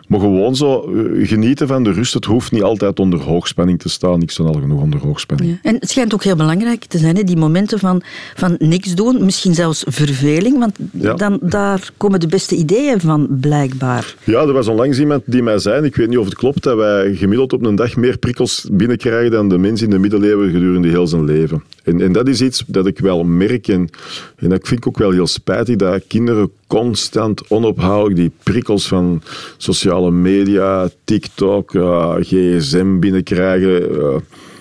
maar 0.08 0.20
gewoon 0.20 0.56
zo 0.56 0.81
eh, 0.81 1.28
genieten 1.28 1.66
van 1.66 1.82
de 1.82 1.93
rust. 1.93 2.14
Het 2.14 2.25
hoeft 2.25 2.52
niet 2.52 2.62
altijd 2.62 3.00
onder 3.00 3.20
hoogspanning 3.20 3.78
te 3.78 3.88
staan. 3.88 4.22
Ik 4.22 4.31
sta 4.31 4.44
al 4.44 4.52
genoeg 4.52 4.82
onder 4.82 5.00
hoogspanning. 5.00 5.50
Ja. 5.50 5.70
En 5.70 5.75
het 5.75 5.90
schijnt 5.90 6.14
ook 6.14 6.25
heel 6.25 6.37
belangrijk 6.37 6.84
te 6.84 6.99
zijn, 6.99 7.16
hè, 7.16 7.25
die 7.25 7.37
momenten 7.37 7.78
van, 7.78 8.02
van 8.34 8.56
niks 8.58 8.94
doen, 8.94 9.25
misschien 9.25 9.54
zelfs 9.54 9.84
verveling, 9.87 10.58
want 10.58 10.76
dan, 11.19 11.38
daar 11.43 11.90
komen 11.96 12.20
de 12.20 12.26
beste 12.26 12.54
ideeën 12.54 13.00
van, 13.00 13.26
blijkbaar. 13.40 14.14
Ja, 14.25 14.40
er 14.40 14.52
was 14.52 14.69
onlangs 14.69 14.99
iemand 14.99 15.22
die 15.26 15.43
mij 15.43 15.58
zei, 15.58 15.84
ik 15.84 15.96
weet 15.96 16.08
niet 16.08 16.19
of 16.19 16.25
het 16.25 16.34
klopt, 16.34 16.62
dat 16.62 16.76
wij 16.76 17.14
gemiddeld 17.14 17.47
op 17.52 17.64
een 17.64 17.74
dag 17.74 17.96
meer 17.96 18.18
prikkels 18.18 18.68
binnenkrijgen 18.72 19.30
dan 19.30 19.48
de 19.48 19.58
mens 19.58 19.82
in 19.82 19.90
de 19.90 19.98
middeleeuwen 19.98 20.50
gedurende 20.50 20.88
heel 20.88 21.06
zijn 21.06 21.24
leven. 21.24 21.62
En, 21.84 22.00
en 22.00 22.12
dat 22.12 22.28
is 22.28 22.40
iets 22.40 22.64
dat 22.66 22.86
ik 22.86 22.98
wel 22.98 23.24
merk 23.24 23.68
en, 23.68 23.88
en 24.36 24.48
dat 24.48 24.68
vind 24.68 24.80
ik 24.80 24.86
ook 24.86 24.98
wel 24.98 25.10
heel 25.10 25.26
spijtig, 25.26 25.76
dat 25.76 26.02
kinderen 26.06 26.50
constant 26.66 27.50
onophoudelijk 27.50 28.16
die 28.16 28.32
prikkels 28.42 28.88
van 28.88 29.22
sociale 29.56 30.10
media, 30.10 30.88
TikTok, 31.04 31.74
uh, 31.74 32.14
gsm 32.20 32.98
binnenkrijgen. 32.98 33.92
Uh, 33.92 34.16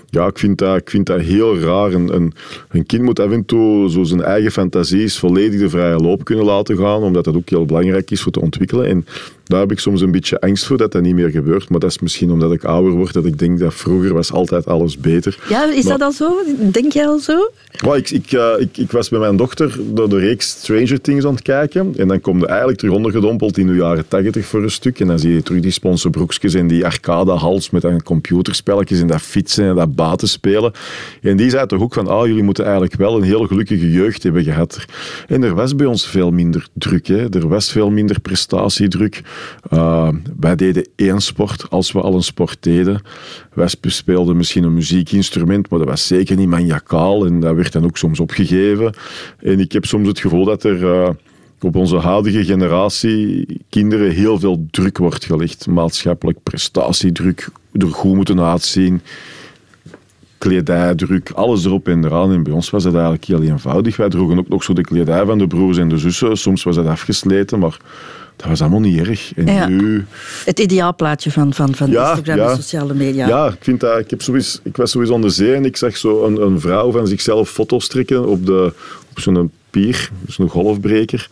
ja, 0.09 0.27
ik 0.27 0.37
vind 0.37 0.57
dat, 0.57 0.77
ik 0.77 0.89
vind 0.89 1.05
dat 1.05 1.21
heel 1.21 1.59
raar. 1.59 1.93
Een, 1.93 2.15
een, 2.15 2.33
een, 2.69 2.85
kind 2.85 3.03
moet 3.03 3.19
af 3.19 3.31
en 3.31 3.45
toe 3.45 3.89
zo 3.89 4.03
zijn 4.03 4.21
eigen 4.21 4.51
fantasies 4.51 5.19
volledig 5.19 5.59
de 5.59 5.69
vrije 5.69 5.97
loop 5.97 6.23
kunnen 6.23 6.45
laten 6.45 6.77
gaan, 6.77 7.01
omdat 7.01 7.23
dat 7.23 7.35
ook 7.35 7.49
heel 7.49 7.65
belangrijk 7.65 8.11
is 8.11 8.21
voor 8.21 8.31
te 8.31 8.41
ontwikkelen. 8.41 8.85
En 8.85 9.05
daar 9.47 9.59
heb 9.59 9.71
ik 9.71 9.79
soms 9.79 10.01
een 10.01 10.11
beetje 10.11 10.39
angst 10.39 10.65
voor 10.65 10.77
dat 10.77 10.91
dat 10.91 11.01
niet 11.01 11.15
meer 11.15 11.29
gebeurt. 11.29 11.69
Maar 11.69 11.79
dat 11.79 11.89
is 11.89 11.99
misschien 11.99 12.31
omdat 12.31 12.51
ik 12.51 12.63
ouder 12.63 12.91
word, 12.91 13.13
dat 13.13 13.25
ik 13.25 13.39
denk 13.39 13.59
dat 13.59 13.73
vroeger 13.73 14.13
was 14.13 14.31
altijd 14.31 14.67
alles 14.67 14.97
beter. 14.97 15.37
Ja, 15.49 15.73
is 15.73 15.85
dat 15.85 16.01
al 16.01 16.11
zo? 16.11 16.41
Denk 16.71 16.91
jij 16.91 17.07
al 17.07 17.19
zo? 17.19 17.51
ik, 17.95 18.09
ik, 18.09 18.31
uh, 18.31 18.51
ik, 18.57 18.77
ik, 18.77 18.91
was 18.91 19.09
bij 19.09 19.19
mijn 19.19 19.37
dochter 19.37 19.79
door 19.93 20.09
de 20.09 20.19
reeks 20.19 20.49
Stranger 20.49 21.01
Things 21.01 21.25
aan 21.25 21.33
het 21.33 21.41
kijken. 21.41 21.93
En 21.97 22.07
dan 22.07 22.21
kom 22.21 22.39
je 22.39 22.47
eigenlijk 22.47 22.77
terug 22.77 22.93
ondergedompeld 22.93 23.57
in 23.57 23.67
de 23.67 23.73
jaren 23.73 24.07
tachtig 24.07 24.45
voor 24.45 24.63
een 24.63 24.71
stuk. 24.71 24.99
En 24.99 25.07
dan 25.07 25.19
zie 25.19 25.33
je 25.33 25.41
terug 25.41 25.61
die 25.61 25.71
sponsorbroekjes 25.71 26.53
en 26.53 26.67
die 26.67 26.85
arcade-hals 26.85 27.69
met 27.69 27.81
dan 27.81 28.03
computerspelletjes 28.03 28.99
en 28.99 29.07
dat 29.07 29.21
fietsen 29.21 29.65
en 29.65 29.75
dat 29.75 29.95
baten 29.95 30.27
spelen. 30.27 30.71
En 31.21 31.37
die 31.37 31.49
zei 31.49 31.65
toch 31.65 31.81
ook 31.81 31.93
van, 31.93 32.07
ah, 32.07 32.27
jullie 32.27 32.43
moeten 32.43 32.63
eigenlijk 32.63 32.95
wel 32.95 33.15
een 33.15 33.23
heel 33.23 33.47
gelukkige 33.47 33.91
jeugd 33.91 34.23
hebben 34.23 34.43
gehad. 34.43 34.85
En 35.27 35.43
er 35.43 35.55
was 35.55 35.75
bij 35.75 35.85
ons 35.85 36.07
veel 36.07 36.31
minder 36.31 36.67
druk. 36.73 37.07
Hè. 37.07 37.33
Er 37.33 37.47
was 37.47 37.71
veel 37.71 37.89
minder 37.89 38.19
prestatiedruk. 38.19 39.21
Uh, 39.73 40.09
wij 40.39 40.55
deden 40.55 40.87
één 40.95 41.21
sport 41.21 41.69
als 41.69 41.91
we 41.91 42.01
al 42.01 42.13
een 42.13 42.23
sport 42.23 42.57
deden. 42.59 43.01
Wij 43.53 43.67
speelden 43.81 44.37
misschien 44.37 44.63
een 44.63 44.73
muziekinstrument, 44.73 45.69
maar 45.69 45.79
dat 45.79 45.87
was 45.87 46.07
zeker 46.07 46.35
niet 46.35 46.47
maniacaal 46.47 47.25
en 47.25 47.39
dat 47.39 47.55
werd 47.55 47.71
dan 47.71 47.85
ook 47.85 47.97
soms 47.97 48.19
opgegeven. 48.19 48.93
En 49.39 49.59
ik 49.59 49.71
heb 49.71 49.85
soms 49.85 50.07
het 50.07 50.19
gevoel 50.19 50.45
dat 50.45 50.63
er 50.63 50.83
uh, 50.83 51.09
op 51.61 51.75
onze 51.75 51.97
huidige 51.97 52.45
generatie 52.45 53.45
kinderen 53.69 54.11
heel 54.11 54.39
veel 54.39 54.67
druk 54.71 54.97
wordt 54.97 55.25
gelegd. 55.25 55.67
Maatschappelijk 55.67 56.43
prestatiedruk, 56.43 57.49
er 57.71 57.87
goed 57.87 58.15
moeten 58.15 58.39
uitzien 58.39 59.01
kledijdruk, 60.37 61.29
alles 61.29 61.65
erop 61.65 61.87
en 61.87 62.05
eraan. 62.05 62.31
En 62.31 62.43
bij 62.43 62.53
ons 62.53 62.69
was 62.69 62.83
dat 62.83 62.93
eigenlijk 62.93 63.25
heel 63.25 63.43
eenvoudig. 63.43 63.97
Wij 63.97 64.09
droegen 64.09 64.37
ook 64.37 64.49
nog 64.49 64.63
zo 64.63 64.73
de 64.73 64.81
kledij 64.81 65.25
van 65.25 65.37
de 65.37 65.47
broers 65.47 65.77
en 65.77 65.89
de 65.89 65.97
zussen. 65.97 66.37
Soms 66.37 66.63
was 66.63 66.75
dat 66.75 66.85
afgesleten, 66.85 67.59
maar 67.59 67.77
dat 68.35 68.47
was 68.47 68.61
allemaal 68.61 68.79
niet 68.79 69.07
erg. 69.07 69.33
En 69.35 69.77
nu... 69.77 70.05
Het 70.45 70.59
ideaalplaatje 70.59 71.31
van, 71.31 71.53
van, 71.53 71.75
van 71.75 71.87
Instagram 71.87 72.39
en 72.39 72.55
sociale 72.55 72.93
media. 72.93 73.27
Ja, 73.27 73.47
ik, 73.47 73.57
vind 73.59 73.79
dat, 73.79 73.99
ik, 73.99 74.09
heb 74.09 74.21
sowieso, 74.21 74.59
ik 74.63 74.77
was 74.77 74.91
sowieso 74.91 75.13
aan 75.13 75.21
de 75.21 75.29
zee 75.29 75.53
en 75.53 75.65
ik 75.65 75.77
zag 75.77 75.97
zo 75.97 76.25
een, 76.25 76.41
een 76.41 76.59
vrouw 76.59 76.91
van 76.91 77.07
zichzelf 77.07 77.49
foto's 77.49 77.87
trekken 77.87 78.27
op, 78.27 78.45
de, 78.45 78.73
op 79.11 79.19
zo'n 79.19 79.51
pier, 79.69 80.09
zo'n 80.27 80.49
golfbreker. 80.49 81.29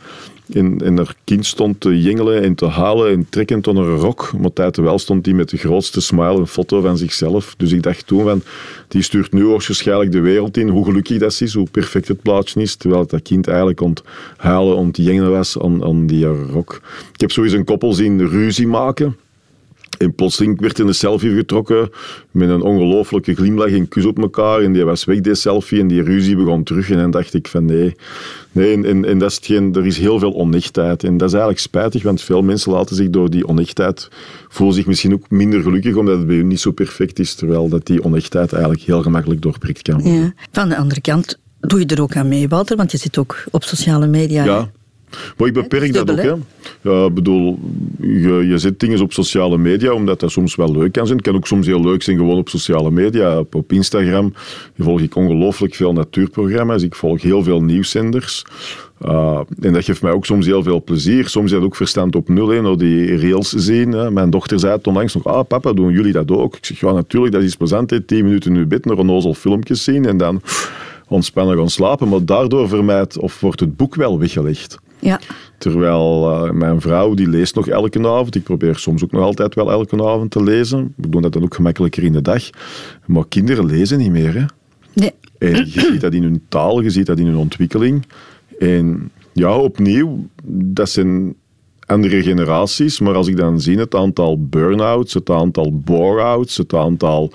En, 0.54 0.82
en 0.82 0.98
haar 0.98 1.16
kind 1.24 1.46
stond 1.46 1.80
te 1.80 2.02
jingelen 2.02 2.42
en 2.42 2.56
te 2.56 2.66
halen 2.66 3.12
en 3.12 3.28
trekkend 3.30 3.68
onder 3.68 3.86
een 3.86 3.98
rok. 3.98 4.32
Maar 4.40 4.72
wel 4.72 5.00
stond 5.00 5.24
die 5.24 5.36
met 5.36 5.50
de 5.50 5.58
grootste 5.58 6.02
smile 6.02 6.40
een 6.40 6.48
foto 6.48 6.82
van 6.82 6.98
zichzelf. 6.98 7.54
Dus 7.58 7.72
ik 7.72 7.84
dacht 7.84 8.08
toen 8.08 8.24
van, 8.24 8.42
die 8.88 9.02
stuurt 9.02 9.34
nu 9.34 9.46
waarschijnlijk 9.46 10.12
de 10.12 10.20
wereld 10.20 10.58
in. 10.58 10.70
Hoe 10.70 10.86
gelukkig 10.86 11.18
dat 11.18 11.42
is, 11.42 11.54
hoe 11.54 11.68
perfect 11.72 12.08
het 12.08 12.22
plaatje 12.22 12.62
is. 12.62 12.76
Terwijl 12.76 13.06
dat 13.08 13.22
kind 13.22 13.48
eigenlijk 13.48 13.82
om 14.76 14.92
te 14.92 15.04
jingelen 15.04 15.32
was 15.32 15.60
aan, 15.60 15.84
aan 15.84 16.08
die 16.08 16.26
rok. 16.26 16.82
Ik 17.14 17.22
heb 17.22 17.32
sowieso 17.32 17.58
een 17.58 17.66
koppel 17.66 17.94
zien 17.94 18.28
ruzie 18.28 18.68
maken. 18.68 19.16
En 19.98 20.16
plotseling 20.16 20.60
werd 20.60 20.80
er 20.80 20.88
een 20.88 20.96
selfie 20.96 21.36
getrokken 21.36 21.90
met 22.32 22.50
een 22.50 22.62
ongelooflijke 22.62 23.36
glimlach 23.36 23.72
en 23.72 23.88
kus 23.88 24.06
op 24.06 24.20
elkaar. 24.20 24.62
En 24.62 24.74
die 24.74 24.84
was 24.84 25.06
weg, 25.06 25.22
die 25.22 25.36
selfie, 25.36 25.80
en 25.80 25.88
die 25.88 26.04
ruzie 26.04 26.36
begon 26.36 26.64
terug. 26.64 26.90
En 26.90 26.98
dan 26.98 27.12
dacht 27.12 27.34
ik 27.34 27.48
van 27.48 27.66
nee, 27.66 27.96
nee 28.52 28.84
en, 28.84 29.06
en, 29.06 29.18
dat 29.18 29.32
is 29.32 29.40
geen, 29.42 29.76
er 29.76 29.86
is 29.86 29.98
heel 29.98 30.20
veel 30.20 30.34
onechtheid. 30.34 31.04
En 31.04 31.18
dat 31.18 31.28
is 31.28 31.34
eigenlijk 31.34 31.62
spijtig, 31.62 32.04
want 32.04 32.22
veel 32.22 32.42
mensen 32.42 32.72
laten 32.72 32.96
zich 32.96 33.10
door 33.10 33.30
die 33.30 33.48
onechtheid, 33.48 34.10
voelen 34.50 34.76
zich 34.76 34.86
misschien 34.86 35.14
ook 35.14 35.30
minder 35.30 35.62
gelukkig, 35.62 35.96
omdat 35.96 36.18
het 36.18 36.28
bij 36.28 36.36
hun 36.36 36.48
niet 36.48 36.60
zo 36.60 36.72
perfect 36.72 37.20
is, 37.20 37.36
terwijl 37.36 37.70
dat 37.70 37.86
die 37.86 38.04
onechtheid 38.04 38.52
eigenlijk 38.54 38.84
heel 38.84 39.02
gemakkelijk 39.02 39.42
doorprikt 39.42 39.82
kan 39.82 40.02
worden. 40.02 40.22
Ja. 40.22 40.34
Van 40.52 40.70
de 40.70 40.78
andere 40.78 41.02
kant 41.02 41.40
doe 41.60 41.80
je 41.80 41.86
er 41.86 42.02
ook 42.02 42.16
aan 42.16 42.28
mee, 42.28 42.48
Walter, 42.48 42.78
want 42.78 42.92
je 42.92 42.98
zit 42.98 43.18
ook 43.18 43.44
op 43.52 43.64
sociale 43.64 44.08
media. 44.08 44.44
Ja. 44.44 44.72
Maar 45.38 45.48
ik 45.48 45.54
beperk 45.54 45.94
dat 45.94 46.12
ook. 46.12 46.22
Hè. 46.22 46.34
Ja, 46.82 47.10
bedoel, 47.10 47.60
je, 48.00 48.46
je 48.48 48.58
zet 48.58 48.80
dingen 48.80 49.02
op 49.02 49.14
sociale 49.14 49.58
media 49.58 49.92
omdat 49.92 50.20
dat 50.20 50.32
soms 50.32 50.56
wel 50.56 50.72
leuk 50.72 50.92
kan 50.92 51.06
zijn. 51.06 51.18
Het 51.18 51.28
kan 51.28 51.36
ook 51.36 51.48
soms 51.48 51.66
heel 51.66 51.82
leuk 51.82 52.04
zijn 52.04 52.18
gewoon 52.18 52.38
op 52.38 52.50
sociale 52.50 52.92
media. 52.92 53.40
Op, 53.40 53.56
op 53.56 53.72
Instagram 53.72 54.34
volg 54.80 55.02
ik 55.02 55.16
ongelooflijk 55.16 55.76
veel 55.76 55.94
natuurprogramma's. 55.94 56.84
Ik 56.84 56.96
volg 56.96 57.22
heel 57.22 57.44
veel 57.44 57.62
nieuwszenders. 57.62 58.44
Uh, 59.06 59.40
en 59.62 59.74
dat 59.74 59.84
geeft 59.84 60.02
mij 60.02 60.12
ook 60.12 60.26
soms 60.26 60.46
heel 60.46 60.64
veel 60.64 60.84
plezier. 60.84 61.28
Soms 61.28 61.52
dat 61.52 61.64
ook 61.64 61.76
verstand 61.76 62.16
op 62.16 62.30
nul, 62.30 62.48
hè, 62.48 62.76
die 62.76 63.20
rails 63.20 63.50
zien. 63.50 63.92
Hè. 63.92 64.12
Mijn 64.12 64.30
dochter 64.30 64.60
zei 64.60 64.74
het 64.74 64.88
onlangs 64.88 65.14
nog, 65.14 65.26
ah 65.26 65.48
papa, 65.48 65.74
doen 65.74 65.92
jullie 65.92 66.14
dat 66.14 66.32
ook? 66.32 66.56
Ik 66.56 66.66
zeg, 66.66 66.80
ja 66.80 66.92
natuurlijk, 66.92 67.34
dat 67.34 67.44
is 67.44 67.56
plezant, 67.56 67.90
hè. 67.90 68.02
tien 68.02 68.24
minuten 68.24 68.54
in 68.54 68.60
je 68.60 68.66
bed, 68.66 68.86
nog 68.86 69.00
een 69.00 69.12
ozel 69.12 69.34
filmpjes 69.34 69.84
zien 69.84 70.06
en 70.06 70.18
dan 70.18 70.42
ontspannen 71.08 71.58
gaan 71.58 71.70
slapen. 71.70 72.10
Maar 72.10 72.26
daardoor 72.26 72.68
vermijdt 72.68 73.18
of 73.18 73.40
wordt 73.40 73.60
het 73.60 73.76
boek 73.76 73.96
wel 73.96 74.20
weggelegd. 74.20 74.78
Ja. 75.00 75.20
Terwijl 75.58 76.32
uh, 76.32 76.52
mijn 76.52 76.82
vrouw 76.82 77.14
die 77.14 77.30
leest 77.30 77.56
nog 77.56 77.68
elke 77.68 78.08
avond. 78.08 78.36
Ik 78.36 78.44
probeer 78.44 78.76
soms 78.76 79.04
ook 79.04 79.12
nog 79.12 79.22
altijd 79.22 79.56
wel 79.56 79.72
elke 79.72 80.04
avond 80.04 80.32
te 80.32 80.44
lezen. 80.44 80.94
We 80.96 81.10
doen 81.10 81.22
dat 81.22 81.34
dan 81.34 81.44
ook 81.44 81.56
gemakkelijker 81.56 82.04
in 82.04 82.14
de 82.14 82.22
dag. 82.22 82.50
Maar 83.06 83.28
kinderen 83.28 83.66
lezen 83.66 83.98
niet 83.98 84.12
meer. 84.12 84.34
Hè? 84.34 84.46
Nee. 84.94 85.12
En 85.38 85.56
je 85.56 85.80
ziet 85.92 86.02
dat 86.02 86.14
in 86.14 86.24
hun 86.24 86.42
taal, 86.50 86.82
je 86.82 86.90
ziet 86.90 87.06
dat 87.06 87.20
in 87.20 87.26
hun 87.26 87.36
ontwikkeling. 87.36 88.06
En 88.60 89.12
ja, 89.34 89.58
opnieuw, 89.58 90.28
dat 90.46 90.90
zijn 90.90 91.36
andere 91.86 92.24
generaties. 92.24 93.00
Maar 93.00 93.16
als 93.16 93.28
ik 93.28 93.38
dan 93.38 93.62
zie 93.62 93.78
het 93.78 93.96
aantal 93.96 94.48
burn-outs, 94.48 95.14
het 95.14 95.30
aantal 95.30 95.80
bore-outs, 95.80 96.58
het 96.58 96.74
aantal 96.74 97.32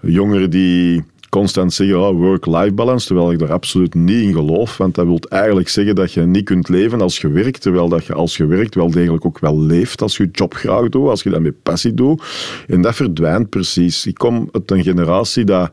jongeren 0.00 0.50
die 0.50 1.04
constant 1.38 1.72
zeggen 1.72 2.00
oh, 2.00 2.16
work-life 2.16 2.72
balance, 2.72 3.06
terwijl 3.06 3.32
ik 3.32 3.38
daar 3.38 3.52
absoluut 3.52 3.94
niet 3.94 4.22
in 4.22 4.32
geloof. 4.32 4.76
Want 4.76 4.94
dat 4.94 5.06
wil 5.06 5.20
eigenlijk 5.28 5.68
zeggen 5.68 5.94
dat 5.94 6.12
je 6.12 6.20
niet 6.20 6.44
kunt 6.44 6.68
leven 6.68 7.00
als 7.00 7.18
je 7.18 7.28
werkt, 7.28 7.60
terwijl 7.60 7.88
dat 7.88 8.04
je 8.04 8.12
als 8.14 8.36
je 8.36 8.46
werkt 8.46 8.74
wel 8.74 8.90
degelijk 8.90 9.24
ook 9.24 9.38
wel 9.38 9.60
leeft 9.60 10.02
als 10.02 10.16
je 10.16 10.22
je 10.22 10.28
job 10.32 10.54
graag 10.54 10.88
doet, 10.88 11.08
als 11.08 11.22
je 11.22 11.30
dat 11.30 11.40
met 11.40 11.62
passie 11.62 11.94
doet. 11.94 12.22
En 12.66 12.82
dat 12.82 12.94
verdwijnt 12.94 13.48
precies. 13.48 14.06
Ik 14.06 14.14
kom 14.14 14.48
uit 14.52 14.70
een 14.70 14.82
generatie 14.82 15.44
dat 15.44 15.70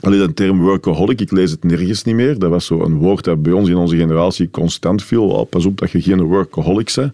Alleen 0.00 0.18
de 0.18 0.34
term 0.34 0.60
workaholic, 0.60 1.20
ik 1.20 1.30
lees 1.30 1.50
het 1.50 1.64
nergens 1.64 2.04
niet 2.04 2.14
meer. 2.14 2.38
Dat 2.38 2.50
was 2.50 2.66
zo 2.66 2.80
een 2.80 2.96
woord 2.96 3.24
dat 3.24 3.42
bij 3.42 3.52
ons 3.52 3.68
in 3.68 3.76
onze 3.76 3.96
generatie 3.96 4.50
constant 4.50 5.02
viel. 5.02 5.28
Oh, 5.28 5.48
pas 5.48 5.66
op 5.66 5.78
dat 5.78 5.90
je 5.90 6.02
geen 6.02 6.22
workaholic 6.22 6.92
bent. 6.94 7.12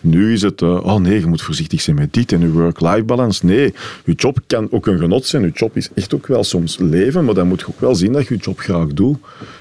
Nu 0.00 0.32
is 0.32 0.42
het, 0.42 0.60
uh, 0.60 0.84
oh 0.84 0.96
nee, 0.96 1.20
je 1.20 1.26
moet 1.26 1.42
voorzichtig 1.42 1.80
zijn 1.80 1.96
met 1.96 2.12
dit 2.12 2.32
en 2.32 2.40
je 2.40 2.50
work-life 2.50 3.02
balance. 3.02 3.46
Nee, 3.46 3.74
je 4.04 4.12
job 4.12 4.38
kan 4.46 4.68
ook 4.70 4.86
een 4.86 4.98
genot 4.98 5.26
zijn. 5.26 5.42
Je 5.42 5.50
job 5.54 5.76
is 5.76 5.88
echt 5.94 6.14
ook 6.14 6.26
wel 6.26 6.44
soms 6.44 6.78
leven, 6.78 7.24
maar 7.24 7.34
dan 7.34 7.48
moet 7.48 7.60
je 7.60 7.68
ook 7.68 7.80
wel 7.80 7.94
zien 7.94 8.12
dat 8.12 8.26
je 8.26 8.34
je 8.34 8.40
job 8.40 8.58
graag 8.58 8.86
doet. 8.86 9.18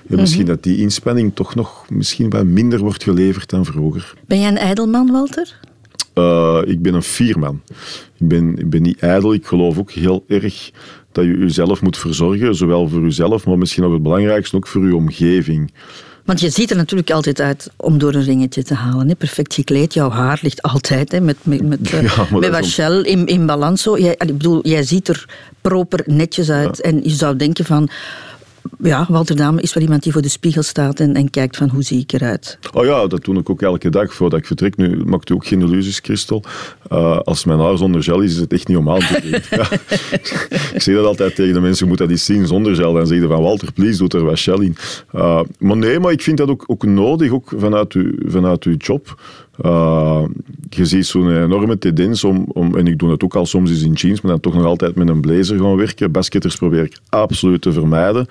En 0.09 0.15
misschien 0.15 0.41
mhm. 0.43 0.51
dat 0.51 0.63
die 0.63 0.77
inspanning 0.77 1.31
toch 1.35 1.55
nog 1.55 1.85
misschien 1.89 2.29
wat 2.29 2.45
minder 2.45 2.79
wordt 2.79 3.03
geleverd 3.03 3.49
dan 3.49 3.65
vroeger. 3.65 4.13
Ben 4.27 4.39
jij 4.39 4.49
een 4.49 4.57
ijdelman, 4.57 5.11
Walter? 5.11 5.59
Uh, 6.15 6.61
ik 6.65 6.81
ben 6.81 6.93
een 6.93 7.03
vierman. 7.03 7.61
Ik 8.17 8.27
ben, 8.27 8.57
ik 8.57 8.69
ben 8.69 8.81
niet 8.81 8.99
ijdel. 8.99 9.33
Ik 9.33 9.45
geloof 9.45 9.77
ook 9.77 9.91
heel 9.91 10.23
erg 10.27 10.71
dat 11.11 11.25
je 11.25 11.37
jezelf 11.37 11.81
moet 11.81 11.97
verzorgen, 11.97 12.55
zowel 12.55 12.87
voor 12.87 13.01
jezelf, 13.01 13.45
maar 13.45 13.57
misschien 13.57 13.83
nog 13.83 13.93
het 13.93 14.03
belangrijkste 14.03 14.55
ook 14.55 14.67
voor 14.67 14.87
je 14.87 14.95
omgeving. 14.95 15.71
Want 16.29 16.41
je 16.41 16.49
ziet 16.49 16.69
er 16.71 16.77
natuurlijk 16.77 17.11
altijd 17.11 17.41
uit 17.41 17.71
om 17.75 17.97
door 17.97 18.13
een 18.13 18.23
ringetje 18.23 18.63
te 18.63 18.73
halen. 18.73 19.07
Hè. 19.07 19.15
Perfect 19.15 19.53
gekleed, 19.53 19.93
jouw 19.93 20.09
haar 20.09 20.39
ligt 20.41 20.61
altijd 20.61 21.11
hè, 21.11 21.19
met, 21.21 21.37
met, 21.43 21.61
met, 21.61 21.89
ja, 21.89 22.27
met 22.31 22.49
Wachel 22.49 23.03
in, 23.03 23.25
in 23.25 23.45
balans. 23.45 23.83
Jij, 23.83 24.11
ik 24.11 24.37
bedoel, 24.37 24.67
jij 24.67 24.83
ziet 24.83 25.07
er 25.07 25.25
proper 25.61 26.03
netjes 26.05 26.49
uit. 26.49 26.81
En 26.81 27.03
je 27.03 27.09
zou 27.09 27.35
denken 27.35 27.65
van 27.65 27.89
ja, 28.77 29.05
Walter 29.09 29.35
Dame 29.35 29.61
is 29.61 29.73
wel 29.73 29.83
iemand 29.83 30.03
die 30.03 30.11
voor 30.11 30.21
de 30.21 30.29
spiegel 30.29 30.63
staat 30.63 30.99
en, 30.99 31.15
en 31.15 31.29
kijkt 31.29 31.57
van 31.57 31.69
hoe 31.69 31.83
zie 31.83 31.99
ik 31.99 32.11
eruit. 32.11 32.57
Oh 32.73 32.85
ja, 32.85 33.07
dat 33.07 33.23
doe 33.23 33.37
ik 33.37 33.49
ook 33.49 33.61
elke 33.61 33.89
dag 33.89 34.13
voordat 34.13 34.39
ik 34.39 34.45
vertrek. 34.45 34.77
Nu 34.77 35.03
maakt 35.05 35.29
u 35.29 35.33
ook 35.33 35.47
geen 35.47 35.61
illusies, 35.61 35.99
Christel. 35.99 36.43
Uh, 36.91 37.19
als 37.19 37.45
mijn 37.45 37.59
haar 37.59 37.77
zonder 37.77 38.03
gel 38.03 38.21
is, 38.21 38.31
is 38.31 38.39
het 38.39 38.53
echt 38.53 38.67
niet 38.67 38.77
om 38.77 38.89
aan 38.89 38.99
te 38.99 39.21
doen. 39.21 39.31
ik 40.75 40.81
zeg 40.81 40.95
dat 40.95 41.05
altijd 41.05 41.35
tegen 41.35 41.53
de 41.53 41.59
mensen, 41.59 41.83
je 41.83 41.91
moet 41.91 41.99
dat 41.99 42.09
eens 42.09 42.25
zien 42.25 42.47
zonder 42.47 42.75
gel. 42.75 42.93
Dan 42.93 43.07
zeggen 43.07 43.27
van 43.27 43.41
Walter, 43.41 43.71
please, 43.71 43.97
doe 43.97 44.19
er 44.19 44.25
wat 44.25 44.39
gel 44.39 44.61
in. 44.61 44.75
Uh, 45.15 45.41
maar 45.59 45.77
nee, 45.77 45.99
maar 45.99 46.11
ik 46.11 46.21
vind 46.21 46.37
dat 46.37 46.49
ook, 46.49 46.63
ook 46.67 46.85
nodig, 46.85 47.31
ook 47.31 47.53
vanuit, 47.57 47.93
uw, 47.93 48.11
vanuit 48.25 48.63
uw 48.63 48.75
job. 48.77 49.21
Uh, 49.65 50.23
je 50.69 50.85
ziet 50.85 51.05
zo'n 51.05 51.43
enorme 51.43 51.77
tendens 51.77 52.23
om, 52.23 52.45
om, 52.47 52.77
en 52.77 52.87
ik 52.87 52.99
doe 52.99 53.11
het 53.11 53.23
ook 53.23 53.35
al 53.35 53.45
soms 53.45 53.69
eens 53.69 53.83
in 53.83 53.93
jeans, 53.93 54.21
maar 54.21 54.31
dan 54.31 54.39
toch 54.39 54.53
nog 54.53 54.65
altijd 54.65 54.95
met 54.95 55.07
een 55.07 55.21
blazer 55.21 55.59
gaan 55.59 55.75
werken. 55.75 56.11
Basketters 56.11 56.55
probeer 56.55 56.83
ik 56.83 56.97
absoluut 57.09 57.61
te 57.61 57.71
vermijden. 57.71 58.27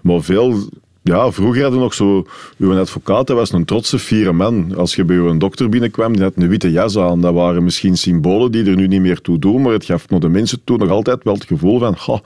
Maar 0.00 0.22
veel 0.22 0.68
ja, 1.08 1.32
vroeger 1.32 1.62
hadden 1.62 1.78
we 1.78 1.84
nog 1.84 1.94
zo... 1.94 2.26
Uw 2.58 2.78
advocaat 2.78 3.26
dat 3.26 3.36
was 3.36 3.52
een 3.52 3.64
trotse 3.64 3.98
vierde 3.98 4.32
man. 4.32 4.74
Als 4.76 4.94
je 4.94 5.04
bij 5.04 5.16
een 5.16 5.38
dokter 5.38 5.68
binnenkwam, 5.68 6.12
die 6.12 6.22
had 6.22 6.32
een 6.36 6.48
witte 6.48 6.70
jas 6.70 6.98
aan. 6.98 7.20
Dat 7.20 7.34
waren 7.34 7.64
misschien 7.64 7.96
symbolen 7.96 8.52
die 8.52 8.64
er 8.64 8.76
nu 8.76 8.86
niet 8.86 9.00
meer 9.00 9.20
toe 9.20 9.38
doen, 9.38 9.62
maar 9.62 9.72
het 9.72 9.84
gaf 9.84 10.08
nog 10.08 10.20
de 10.20 10.28
mensen 10.28 10.60
toen 10.64 10.78
nog 10.78 10.90
altijd 10.90 11.24
wel 11.24 11.34
het 11.34 11.44
gevoel 11.44 11.78
van... 11.78 12.20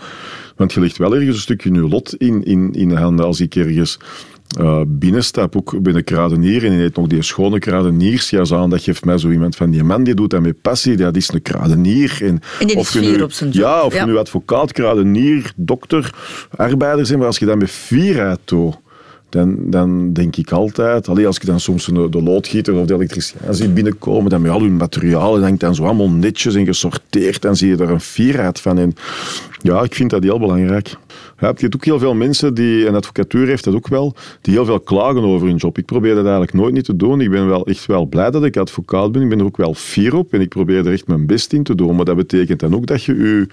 want 0.56 0.72
je 0.72 0.80
ligt 0.80 0.96
wel 0.96 1.14
ergens 1.14 1.36
een 1.36 1.42
stukje 1.42 1.72
je 1.72 1.88
lot 1.88 2.16
in, 2.16 2.44
in, 2.44 2.72
in 2.72 2.88
de 2.88 2.96
handen 2.96 3.26
als 3.26 3.40
ik 3.40 3.54
ergens 3.54 3.98
uh, 4.60 4.80
binnenstap, 4.86 5.56
ook 5.56 5.82
bij 5.82 5.92
de 5.92 6.02
kruidenier, 6.02 6.64
en 6.64 6.72
hij 6.72 6.80
heeft 6.80 6.96
nog 6.96 7.06
die 7.06 7.22
schone 7.22 7.58
kruideniersjas 7.58 8.52
aan, 8.52 8.70
dat 8.70 8.82
geeft 8.82 9.04
mij 9.04 9.18
zo 9.18 9.30
iemand 9.30 9.56
van, 9.56 9.70
die 9.70 9.84
man 9.84 10.04
die 10.04 10.14
doet 10.14 10.30
dat 10.30 10.40
met 10.40 10.60
passie, 10.62 10.96
dat 10.96 11.16
is 11.16 11.32
een 11.32 11.42
kruidenier. 11.42 12.18
En, 12.20 12.40
en 12.60 12.66
die 12.66 12.76
of 12.76 12.94
is 12.94 13.00
nu, 13.00 13.22
op 13.22 13.32
zijn 13.32 13.50
job. 13.50 13.62
Ja, 13.62 13.82
of 13.82 13.94
je 13.94 14.04
nu 14.04 14.16
advocaat, 14.16 14.72
kruidenier, 14.72 15.52
dokter, 15.56 16.14
arbeider 16.56 17.06
zijn, 17.06 17.18
maar 17.18 17.26
als 17.26 17.38
je 17.38 17.46
dat 17.46 17.58
met 17.58 17.70
vierheid 17.70 18.38
doet, 18.44 18.80
dan, 19.32 19.70
dan 19.70 20.12
denk 20.12 20.36
ik 20.36 20.50
altijd, 20.50 21.08
alleen 21.08 21.26
als 21.26 21.36
ik 21.36 21.46
dan 21.46 21.60
soms 21.60 21.86
de, 21.86 22.08
de 22.08 22.22
loodgieter 22.22 22.74
of 22.74 22.86
de 22.86 22.94
elektricien 22.94 23.38
zie 23.50 23.68
binnenkomen, 23.68 24.30
dan 24.30 24.42
met 24.42 24.50
al 24.50 24.60
hun 24.60 24.76
materialen, 24.76 25.40
dan 25.40 25.56
dan 25.56 25.74
zo 25.74 25.84
allemaal 25.84 26.10
netjes 26.10 26.54
en 26.54 26.64
gesorteerd, 26.64 27.42
dan 27.42 27.56
zie 27.56 27.68
je 27.68 27.76
er 27.76 27.90
een 27.90 28.00
fierheid 28.00 28.60
van. 28.60 28.78
En 28.78 28.94
ja, 29.62 29.82
ik 29.82 29.94
vind 29.94 30.10
dat 30.10 30.22
heel 30.22 30.38
belangrijk. 30.38 30.96
Ja, 31.42 31.48
je 31.48 31.60
hebt 31.60 31.74
ook 31.74 31.84
heel 31.84 31.98
veel 31.98 32.14
mensen 32.14 32.54
die, 32.54 32.86
en 32.86 32.94
advocatuur 32.94 33.46
heeft 33.46 33.64
dat 33.64 33.74
ook 33.74 33.88
wel, 33.88 34.14
die 34.40 34.54
heel 34.54 34.64
veel 34.64 34.80
klagen 34.80 35.22
over 35.22 35.46
hun 35.46 35.56
job. 35.56 35.78
Ik 35.78 35.84
probeer 35.84 36.14
dat 36.14 36.24
eigenlijk 36.24 36.52
nooit 36.52 36.74
niet 36.74 36.84
te 36.84 36.96
doen. 36.96 37.20
Ik 37.20 37.30
ben 37.30 37.48
wel 37.48 37.66
echt 37.66 37.86
wel 37.86 38.06
blij 38.06 38.30
dat 38.30 38.44
ik 38.44 38.56
advocaat 38.56 39.12
ben. 39.12 39.22
Ik 39.22 39.28
ben 39.28 39.38
er 39.38 39.44
ook 39.44 39.56
wel 39.56 39.74
fier 39.74 40.14
op 40.14 40.32
en 40.32 40.40
ik 40.40 40.48
probeer 40.48 40.86
er 40.86 40.92
echt 40.92 41.06
mijn 41.06 41.26
best 41.26 41.52
in 41.52 41.62
te 41.62 41.74
doen. 41.74 41.96
Maar 41.96 42.04
dat 42.04 42.16
betekent 42.16 42.60
dan 42.60 42.74
ook 42.74 42.86
dat 42.86 43.02
je 43.02 43.14
je 43.14 43.46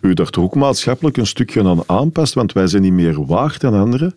u 0.00 0.14
daar 0.14 0.30
toch 0.30 0.44
ook 0.44 0.54
maatschappelijk 0.54 1.16
een 1.16 1.26
stukje 1.26 1.64
aan 1.64 1.82
aanpast, 1.86 2.34
want 2.34 2.52
wij 2.52 2.66
zijn 2.66 2.82
niet 2.82 2.92
meer 2.92 3.26
waard 3.26 3.60
dan 3.60 3.74
anderen. 3.74 4.14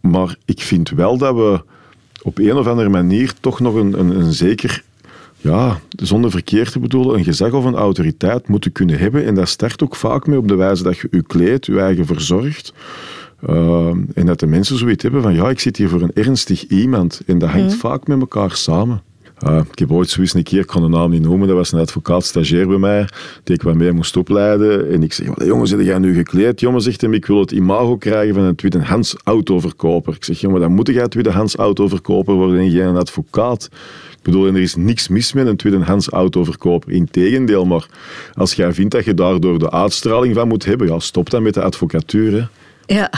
Maar 0.00 0.36
ik 0.44 0.60
vind 0.60 0.90
wel 0.90 1.18
dat 1.18 1.34
we 1.34 1.60
op 2.22 2.38
een 2.38 2.56
of 2.56 2.66
andere 2.66 2.88
manier 2.88 3.32
toch 3.40 3.60
nog 3.60 3.74
een, 3.74 3.98
een, 3.98 4.20
een 4.20 4.32
zeker 4.32 4.82
ja, 5.46 5.80
zonder 5.88 6.30
verkeerd 6.30 6.72
te 6.72 6.78
bedoelen, 6.78 7.18
een 7.18 7.24
gezag 7.24 7.52
of 7.52 7.64
een 7.64 7.74
autoriteit 7.74 8.48
moeten 8.48 8.72
kunnen 8.72 8.98
hebben. 8.98 9.24
En 9.24 9.34
dat 9.34 9.48
start 9.48 9.82
ook 9.82 9.96
vaak 9.96 10.26
mee 10.26 10.38
op 10.38 10.48
de 10.48 10.54
wijze 10.54 10.82
dat 10.82 10.98
je 10.98 11.08
je 11.10 11.22
kleedt, 11.22 11.66
je 11.66 11.80
eigen 11.80 12.06
verzorgt. 12.06 12.72
Uh, 13.48 13.86
en 14.14 14.26
dat 14.26 14.40
de 14.40 14.46
mensen 14.46 14.78
zoiets 14.78 15.02
hebben 15.02 15.22
van, 15.22 15.34
ja, 15.34 15.48
ik 15.48 15.60
zit 15.60 15.76
hier 15.76 15.88
voor 15.88 16.02
een 16.02 16.12
ernstig 16.14 16.66
iemand. 16.66 17.20
En 17.26 17.38
dat 17.38 17.48
hangt 17.48 17.70
mhm. 17.70 17.78
vaak 17.78 18.06
met 18.06 18.20
elkaar 18.20 18.50
samen. 18.50 19.02
Uh, 19.44 19.60
ik 19.70 19.78
heb 19.78 19.92
ooit 19.92 20.08
zoiets 20.08 20.34
een 20.34 20.42
keer, 20.42 20.60
ik 20.60 20.66
kan 20.66 20.82
de 20.82 20.88
naam 20.88 21.10
niet 21.10 21.22
noemen, 21.22 21.48
dat 21.48 21.56
was 21.56 21.72
een 21.72 21.80
advocaat 21.80 22.24
stagiair 22.24 22.66
bij 22.66 22.78
mij, 22.78 23.08
die 23.44 23.54
ik 23.54 23.62
wat 23.62 23.74
mee 23.74 23.92
moest 23.92 24.16
opleiden. 24.16 24.90
En 24.92 25.02
ik 25.02 25.12
zeg, 25.12 25.26
jongen, 25.44 25.66
zit 25.66 25.84
jij 25.84 25.98
nu 25.98 26.14
gekleed? 26.14 26.60
Jongen, 26.60 26.80
zegt 26.80 27.00
hem, 27.00 27.14
ik 27.14 27.26
wil 27.26 27.40
het 27.40 27.50
imago 27.50 27.96
krijgen 27.96 28.34
van 28.34 28.44
een 28.44 28.54
tweedehands 28.54 29.16
autoverkoper. 29.24 30.14
Ik 30.14 30.24
zeg, 30.24 30.40
jongen, 30.40 30.60
dan 30.60 30.72
moet 30.72 30.88
jij 30.88 31.08
tweedehands 31.08 31.56
autoverkoper 31.56 32.34
worden 32.34 32.60
en 32.60 32.70
geen 32.70 32.96
advocaat. 32.96 33.68
Bedoel, 34.26 34.46
en 34.46 34.54
er 34.54 34.62
is 34.62 34.76
niks 34.76 35.08
mis 35.08 35.32
met 35.32 35.46
een 35.46 35.56
tweedehands 35.56 36.08
autoverkoper. 36.08 36.92
Integendeel, 36.92 37.64
maar 37.64 37.86
als 38.34 38.54
jij 38.54 38.72
vindt 38.72 38.92
dat 38.92 39.04
je 39.04 39.14
daardoor 39.14 39.58
de 39.58 39.70
uitstraling 39.70 40.34
van 40.34 40.48
moet 40.48 40.64
hebben, 40.64 40.86
ja, 40.86 40.98
stop 40.98 41.30
dan 41.30 41.42
met 41.42 41.54
de 41.54 41.62
advocatuur. 41.62 42.32
Hè. 42.32 42.46
Ja. 42.94 43.10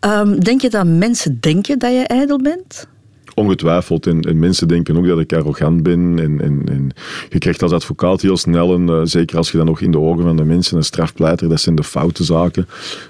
Um, 0.00 0.40
denk 0.40 0.60
je 0.60 0.70
dat 0.70 0.86
mensen 0.86 1.40
denken 1.40 1.78
dat 1.78 1.92
je 1.92 2.06
ijdel 2.06 2.42
bent? 2.42 2.86
Ongetwijfeld. 3.34 4.06
En, 4.06 4.20
en, 4.20 4.38
mensen 4.38 4.68
denken 4.68 4.96
ook 4.96 5.06
dat 5.06 5.20
ik 5.20 5.32
arrogant 5.32 5.82
ben. 5.82 6.18
En, 6.18 6.40
en, 6.40 6.62
en 6.68 6.90
je 7.28 7.38
krijgt 7.38 7.62
als 7.62 7.72
advocaat 7.72 8.20
heel 8.20 8.36
snel, 8.36 8.74
een, 8.74 8.88
uh, 8.88 9.00
zeker 9.04 9.36
als 9.36 9.50
je 9.50 9.56
dan 9.56 9.66
nog 9.66 9.80
in 9.80 9.90
de 9.90 9.98
ogen 9.98 10.22
van 10.22 10.36
de 10.36 10.44
mensen 10.44 10.76
een 10.76 10.84
strafpleiter, 10.84 11.48
dat 11.48 11.60
zijn 11.60 11.74
de 11.74 11.84
foute 11.84 12.24
zaken, 12.24 12.68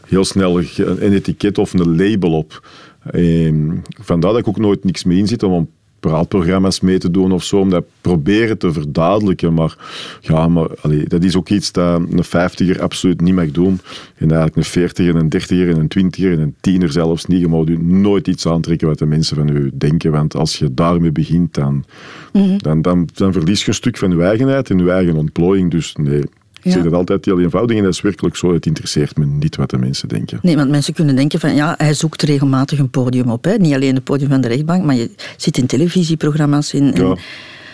heel 0.08 0.24
snel 0.24 0.58
een 0.76 1.12
etiket 1.12 1.58
of 1.58 1.72
een 1.72 1.96
label 1.96 2.32
op. 2.32 2.68
En 3.10 3.82
vandaar 4.00 4.30
dat 4.30 4.40
ik 4.40 4.48
ook 4.48 4.58
nooit 4.58 4.84
niks 4.84 5.04
mee 5.04 5.18
in 5.18 5.26
zit 5.26 5.42
om 5.42 5.68
praatprogramma's 6.08 6.80
mee 6.80 6.98
te 6.98 7.10
doen 7.10 7.32
of 7.32 7.44
zo, 7.44 7.58
om 7.58 7.70
dat 7.70 7.84
proberen 8.00 8.58
te 8.58 8.72
verduidelijken. 8.72 9.54
Maar 9.54 9.76
ja, 10.20 10.48
maar 10.48 10.68
allee, 10.80 11.04
dat 11.04 11.24
is 11.24 11.36
ook 11.36 11.48
iets 11.48 11.72
dat 11.72 12.00
een 12.10 12.24
vijftiger 12.24 12.82
absoluut 12.82 13.20
niet 13.20 13.34
mag 13.34 13.50
doen. 13.50 13.80
En 14.16 14.26
eigenlijk 14.26 14.56
een 14.56 14.64
veertiger, 14.64 15.14
een 15.14 15.28
dertiger, 15.28 15.68
en 15.68 15.78
een 15.78 15.88
twintiger 15.88 16.32
en 16.32 16.38
een 16.38 16.54
tiener 16.60 16.92
zelfs 16.92 17.24
niet. 17.24 17.40
Je 17.40 17.46
moet 17.46 17.68
u 17.68 17.82
nooit 17.82 18.28
iets 18.28 18.46
aantrekken 18.46 18.88
wat 18.88 18.98
de 18.98 19.06
mensen 19.06 19.36
van 19.36 19.48
u 19.48 19.70
denken. 19.74 20.10
Want 20.10 20.34
als 20.34 20.58
je 20.58 20.74
daarmee 20.74 21.12
begint, 21.12 21.54
dan, 21.54 21.84
mhm. 22.32 22.56
dan, 22.58 22.82
dan, 22.82 23.08
dan 23.14 23.32
verlies 23.32 23.60
je 23.60 23.68
een 23.68 23.74
stuk 23.74 23.96
van 23.96 24.10
je 24.10 24.22
eigenheid 24.22 24.70
en 24.70 24.78
je 24.78 24.90
eigen 24.90 25.16
ontplooiing. 25.16 25.70
Dus 25.70 25.94
nee, 25.94 26.22
ik 26.66 26.72
zeg 26.72 26.82
dat 26.82 26.92
altijd 26.92 27.24
heel 27.24 27.40
eenvoudig 27.40 27.76
en 27.76 27.82
dat 27.82 27.92
is 27.92 28.00
werkelijk 28.00 28.36
zo. 28.36 28.52
Het 28.52 28.66
interesseert 28.66 29.16
me 29.16 29.26
niet 29.26 29.56
wat 29.56 29.70
de 29.70 29.78
mensen 29.78 30.08
denken. 30.08 30.38
Nee, 30.42 30.56
want 30.56 30.70
mensen 30.70 30.94
kunnen 30.94 31.16
denken 31.16 31.40
van 31.40 31.54
ja, 31.54 31.74
hij 31.78 31.94
zoekt 31.94 32.22
regelmatig 32.22 32.78
een 32.78 32.90
podium 32.90 33.30
op. 33.30 33.44
Hè. 33.44 33.54
Niet 33.54 33.74
alleen 33.74 33.94
het 33.94 34.04
podium 34.04 34.30
van 34.30 34.40
de 34.40 34.48
rechtbank, 34.48 34.84
maar 34.84 34.94
je 34.94 35.10
zit 35.36 35.58
in 35.58 35.66
televisieprogramma's. 35.66 36.74
In, 36.74 36.92
ja. 36.94 37.16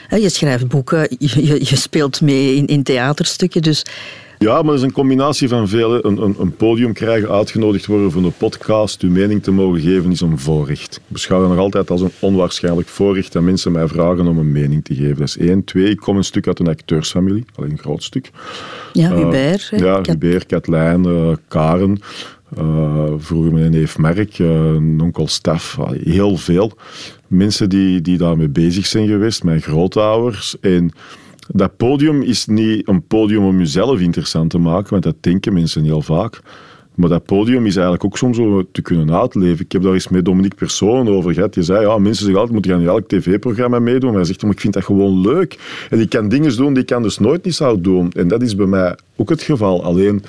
hè, 0.08 0.16
je 0.16 0.28
schrijft 0.28 0.68
boeken, 0.68 1.06
je, 1.18 1.58
je, 1.64 1.76
speelt 1.76 2.20
mee 2.20 2.56
in, 2.56 2.66
in 2.66 2.82
theaterstukken. 2.82 3.62
Dus 3.62 3.84
ja, 4.42 4.62
maar 4.62 4.72
het 4.72 4.80
is 4.80 4.82
een 4.82 4.92
combinatie 4.92 5.48
van 5.48 5.68
vele. 5.68 6.06
Een, 6.06 6.22
een, 6.22 6.34
een, 6.38 6.56
podium 6.56 6.92
krijgen, 6.92 7.30
uitgenodigd 7.30 7.86
worden 7.86 8.10
voor 8.10 8.22
een 8.22 8.32
podcast, 8.36 9.02
uw 9.02 9.10
mening 9.10 9.42
te 9.42 9.50
mogen 9.50 9.80
geven, 9.80 10.10
is 10.10 10.20
een 10.20 10.38
voorrecht. 10.38 10.96
Ik 10.96 11.02
beschouw 11.06 11.40
dat 11.40 11.48
nog 11.48 11.58
altijd 11.58 11.90
als 11.90 12.00
een 12.00 12.12
onwaarschijnlijk 12.18 12.88
voorrecht 12.88 13.32
dat 13.32 13.42
mensen 13.42 13.72
mij 13.72 13.88
vragen 13.88 14.26
om 14.26 14.38
een 14.38 14.52
mening 14.52 14.84
te 14.84 14.94
geven. 14.94 15.16
Dat 15.16 15.28
is 15.28 15.38
één. 15.38 15.64
Twee, 15.64 15.90
ik 15.90 15.96
kom 15.96 16.16
een 16.16 16.24
stuk 16.24 16.46
uit 16.46 16.58
een 16.58 16.68
acteursfamilie, 16.68 17.44
alleen 17.54 17.70
een 17.70 17.78
groot 17.78 18.02
stuk. 18.02 18.30
Ja, 18.92 19.14
Hubert. 19.14 19.70
Uh, 19.74 19.80
ja, 19.80 20.00
Hubert, 20.02 20.46
Katlijn, 20.46 21.04
uh, 21.04 21.32
Karen. 21.48 22.00
Uh, 22.58 23.12
vroeger 23.18 23.52
mijn 23.52 23.70
neef 23.70 23.98
Merk, 23.98 24.38
uh, 24.38 24.74
onkel 25.00 25.26
Stef, 25.26 25.76
heel 26.04 26.36
veel 26.36 26.72
mensen 27.26 27.68
die, 27.68 28.00
die 28.00 28.18
daarmee 28.18 28.48
bezig 28.48 28.86
zijn 28.86 29.08
geweest, 29.08 29.44
mijn 29.44 29.60
grootouders. 29.60 30.56
En 30.60 30.92
dat 31.52 31.76
podium 31.76 32.22
is 32.22 32.46
niet 32.46 32.88
een 32.88 33.06
podium 33.06 33.44
om 33.44 33.58
jezelf 33.58 34.00
interessant 34.00 34.50
te 34.50 34.58
maken, 34.58 34.90
want 34.90 35.02
dat 35.02 35.16
denken 35.20 35.52
mensen 35.52 35.84
heel 35.84 36.02
vaak. 36.02 36.40
Maar 36.94 37.08
dat 37.08 37.24
podium 37.24 37.66
is 37.66 37.74
eigenlijk 37.74 38.04
ook 38.04 38.16
soms 38.16 38.38
om 38.38 38.66
te 38.72 38.82
kunnen 38.82 39.14
uitleven. 39.14 39.64
Ik 39.64 39.72
heb 39.72 39.82
daar 39.82 39.92
eens 39.92 40.08
met 40.08 40.24
Dominique 40.24 40.56
Persoon 40.56 41.08
over 41.08 41.34
gehad. 41.34 41.54
Je 41.54 41.62
zei, 41.62 41.86
ja, 41.86 41.98
mensen 41.98 42.24
zeggen 42.24 42.40
altijd, 42.40 42.58
moet 42.58 42.66
gaan 42.66 42.80
in 42.80 42.86
elk 42.86 43.08
tv-programma 43.08 43.78
meedoen. 43.78 44.08
Maar 44.08 44.18
hij 44.18 44.28
zegt, 44.28 44.42
maar 44.42 44.52
ik 44.52 44.60
vind 44.60 44.74
dat 44.74 44.84
gewoon 44.84 45.20
leuk. 45.20 45.58
En 45.90 46.00
ik 46.00 46.08
kan 46.08 46.28
dingen 46.28 46.56
doen 46.56 46.74
die 46.74 46.82
ik 46.82 46.92
anders 46.92 47.18
nooit 47.18 47.44
niet 47.44 47.54
zou 47.54 47.80
doen. 47.80 48.10
En 48.10 48.28
dat 48.28 48.42
is 48.42 48.56
bij 48.56 48.66
mij 48.66 48.96
ook 49.16 49.28
het 49.28 49.42
geval. 49.42 49.84
Alleen 49.84 50.22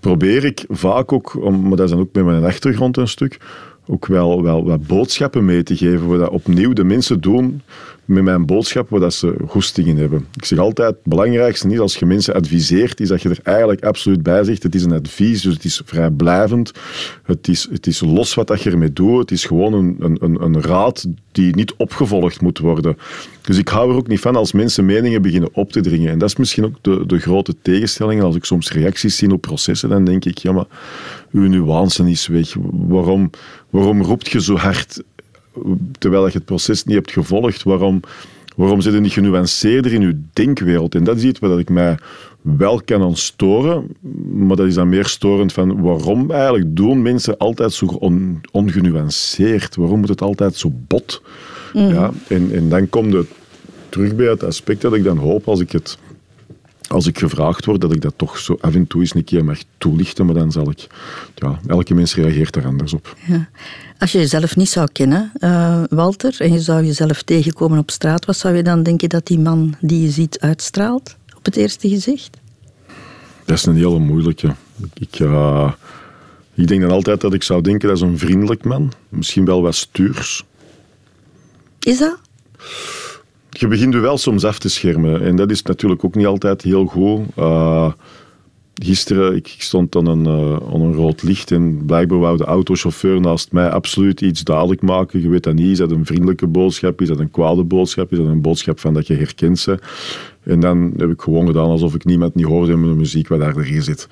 probeer 0.00 0.44
ik 0.44 0.64
vaak 0.68 1.12
ook, 1.12 1.50
maar 1.50 1.76
dat 1.76 1.80
is 1.80 1.90
dan 1.90 2.00
ook 2.00 2.12
met 2.12 2.24
mijn 2.24 2.44
achtergrond 2.44 2.96
een 2.96 3.08
stuk, 3.08 3.38
ook 3.86 4.06
wel, 4.06 4.42
wel 4.42 4.64
wat 4.64 4.86
boodschappen 4.86 5.44
mee 5.44 5.62
te 5.62 5.76
geven. 5.76 6.08
Waar 6.08 6.18
dat 6.18 6.30
opnieuw 6.30 6.72
de 6.72 6.84
mensen 6.84 7.20
doen 7.20 7.62
met 8.06 8.22
mijn 8.22 8.46
boodschap 8.46 8.88
waar 8.88 9.00
dat 9.00 9.14
ze 9.14 9.34
goesting 9.46 9.86
in 9.86 9.98
hebben. 9.98 10.26
Ik 10.34 10.44
zeg 10.44 10.58
altijd, 10.58 10.88
het 10.88 11.04
belangrijkste 11.04 11.66
niet 11.66 11.78
als 11.78 11.96
je 11.96 12.06
mensen 12.06 12.34
adviseert, 12.34 13.00
is 13.00 13.08
dat 13.08 13.22
je 13.22 13.28
er 13.28 13.38
eigenlijk 13.42 13.84
absoluut 13.84 14.22
bij 14.22 14.44
zegt. 14.44 14.62
Het 14.62 14.74
is 14.74 14.82
een 14.82 14.92
advies, 14.92 15.42
dus 15.42 15.54
het 15.54 15.64
is 15.64 15.82
vrijblijvend. 15.84 16.72
Het 17.22 17.48
is, 17.48 17.68
het 17.70 17.86
is 17.86 18.00
los 18.00 18.34
wat 18.34 18.62
je 18.62 18.70
ermee 18.70 18.92
doet. 18.92 19.18
Het 19.18 19.30
is 19.30 19.44
gewoon 19.44 19.72
een, 19.72 19.96
een, 19.98 20.42
een 20.42 20.62
raad 20.62 21.06
die 21.32 21.54
niet 21.54 21.74
opgevolgd 21.76 22.40
moet 22.40 22.58
worden. 22.58 22.96
Dus 23.42 23.58
ik 23.58 23.68
hou 23.68 23.90
er 23.90 23.96
ook 23.96 24.08
niet 24.08 24.20
van 24.20 24.36
als 24.36 24.52
mensen 24.52 24.84
meningen 24.84 25.22
beginnen 25.22 25.50
op 25.52 25.72
te 25.72 25.80
dringen. 25.80 26.10
En 26.10 26.18
dat 26.18 26.28
is 26.28 26.36
misschien 26.36 26.64
ook 26.64 26.76
de, 26.80 27.06
de 27.06 27.18
grote 27.18 27.54
tegenstelling. 27.62 28.22
Als 28.22 28.36
ik 28.36 28.44
soms 28.44 28.72
reacties 28.72 29.16
zie 29.16 29.32
op 29.32 29.40
processen, 29.40 29.88
dan 29.88 30.04
denk 30.04 30.24
ik, 30.24 30.38
ja, 30.38 30.52
maar 30.52 30.66
uw 31.32 31.48
nuance 31.48 32.10
is 32.10 32.26
weg. 32.26 32.54
Waarom, 32.72 33.30
waarom 33.70 34.02
roept 34.02 34.28
je 34.28 34.42
zo 34.42 34.56
hard 34.56 35.02
terwijl 35.98 36.26
je 36.26 36.32
het 36.32 36.44
proces 36.44 36.84
niet 36.84 36.94
hebt 36.94 37.12
gevolgd, 37.12 37.62
waarom, 37.62 38.00
waarom 38.56 38.80
zit 38.80 38.92
je 38.92 39.00
niet 39.00 39.12
genuanceerder 39.12 39.92
in 39.92 40.00
je 40.00 40.20
denkwereld? 40.32 40.94
En 40.94 41.04
dat 41.04 41.16
is 41.16 41.24
iets 41.24 41.38
waar 41.38 41.58
ik 41.58 41.68
mij 41.68 41.98
wel 42.40 42.82
kan 42.84 43.02
aan 43.02 43.16
storen, 43.16 43.96
maar 44.32 44.56
dat 44.56 44.66
is 44.66 44.74
dan 44.74 44.88
meer 44.88 45.06
storend 45.06 45.52
van 45.52 45.82
waarom 45.82 46.30
eigenlijk 46.30 46.76
doen 46.76 47.02
mensen 47.02 47.36
altijd 47.36 47.72
zo 47.72 47.86
on, 47.86 48.40
ongenuanceerd? 48.50 49.76
Waarom 49.76 50.00
moet 50.00 50.08
het 50.08 50.22
altijd 50.22 50.54
zo 50.54 50.72
bot? 50.86 51.22
Mhm. 51.72 51.92
Ja, 51.92 52.10
en, 52.28 52.52
en 52.52 52.68
dan 52.68 52.88
komt 52.88 53.12
het 53.12 53.28
terug 53.88 54.14
bij 54.14 54.26
het 54.26 54.44
aspect 54.44 54.80
dat 54.80 54.94
ik 54.94 55.04
dan 55.04 55.16
hoop 55.16 55.48
als 55.48 55.60
ik 55.60 55.72
het 55.72 55.98
als 56.88 57.06
ik 57.06 57.18
gevraagd 57.18 57.64
word, 57.64 57.80
dat 57.80 57.92
ik 57.92 58.00
dat 58.00 58.14
toch 58.16 58.38
zo 58.38 58.58
af 58.60 58.74
en 58.74 58.86
toe 58.86 59.00
eens 59.00 59.14
een 59.14 59.24
keer 59.24 59.44
mag 59.44 59.58
toelichten, 59.78 60.26
maar 60.26 60.34
dan 60.34 60.52
zal 60.52 60.70
ik... 60.70 60.86
Ja, 61.34 61.60
elke 61.66 61.94
mens 61.94 62.14
reageert 62.14 62.56
er 62.56 62.66
anders 62.66 62.92
op. 62.92 63.16
Ja. 63.26 63.48
Als 63.98 64.12
je 64.12 64.18
jezelf 64.18 64.56
niet 64.56 64.68
zou 64.68 64.88
kennen, 64.92 65.32
uh, 65.40 65.82
Walter, 65.88 66.36
en 66.38 66.52
je 66.52 66.60
zou 66.60 66.84
jezelf 66.84 67.22
tegenkomen 67.22 67.78
op 67.78 67.90
straat, 67.90 68.24
wat 68.24 68.36
zou 68.36 68.56
je 68.56 68.62
dan 68.62 68.82
denken 68.82 69.08
dat 69.08 69.26
die 69.26 69.38
man 69.38 69.74
die 69.80 70.02
je 70.02 70.10
ziet 70.10 70.38
uitstraalt, 70.38 71.16
op 71.36 71.44
het 71.44 71.56
eerste 71.56 71.88
gezicht? 71.88 72.36
Dat 73.44 73.56
is 73.56 73.66
een 73.66 73.76
hele 73.76 73.98
moeilijke. 73.98 74.54
Ik, 74.94 75.18
uh, 75.18 75.72
ik 76.54 76.68
denk 76.68 76.80
dan 76.80 76.90
altijd 76.90 77.20
dat 77.20 77.34
ik 77.34 77.42
zou 77.42 77.62
denken, 77.62 77.88
dat 77.88 77.96
is 77.96 78.02
een 78.02 78.18
vriendelijk 78.18 78.64
man. 78.64 78.92
Misschien 79.08 79.44
wel 79.44 79.62
wat 79.62 79.74
stuurs. 79.74 80.44
Is 81.80 81.98
dat? 81.98 82.18
Je 83.56 83.68
begint 83.68 83.94
je 83.94 84.00
wel 84.00 84.18
soms 84.18 84.44
af 84.44 84.58
te 84.58 84.68
schermen. 84.68 85.22
En 85.22 85.36
dat 85.36 85.50
is 85.50 85.62
natuurlijk 85.62 86.04
ook 86.04 86.14
niet 86.14 86.26
altijd 86.26 86.62
heel 86.62 86.86
goed. 86.86 87.20
Uh, 87.38 87.92
gisteren, 88.74 89.36
ik, 89.36 89.54
stond 89.58 89.96
aan 89.96 90.06
een, 90.06 90.24
uh, 90.24 90.56
een 90.72 90.94
rood 90.94 91.22
licht 91.22 91.50
en 91.50 91.84
blijkbaar 91.86 92.18
wou 92.18 92.36
de 92.36 92.44
autochauffeur 92.44 93.20
naast 93.20 93.52
mij 93.52 93.70
absoluut 93.70 94.20
iets 94.20 94.42
duidelijk 94.42 94.82
maken. 94.82 95.22
Je 95.22 95.28
weet 95.28 95.42
dat 95.42 95.54
niet. 95.54 95.70
Is 95.70 95.78
dat 95.78 95.90
een 95.90 96.06
vriendelijke 96.06 96.46
boodschap? 96.46 97.00
Is 97.00 97.08
dat 97.08 97.18
een 97.18 97.30
kwade 97.30 97.64
boodschap? 97.64 98.12
Is 98.12 98.18
dat 98.18 98.26
een 98.26 98.40
boodschap 98.40 98.80
van 98.80 98.94
dat 98.94 99.06
je 99.06 99.14
herkent 99.14 99.58
ze? 99.58 99.78
En 100.42 100.60
dan 100.60 100.92
heb 100.96 101.10
ik 101.10 101.20
gewoon 101.20 101.46
gedaan 101.46 101.68
alsof 101.68 101.94
ik 101.94 102.04
niemand 102.04 102.34
niet 102.34 102.46
hoorde 102.46 102.72
in 102.72 102.80
mijn 102.80 102.96
muziek 102.96 103.28
wat 103.28 103.40
daar 103.40 103.56
erin 103.56 103.82
zit. 103.82 104.08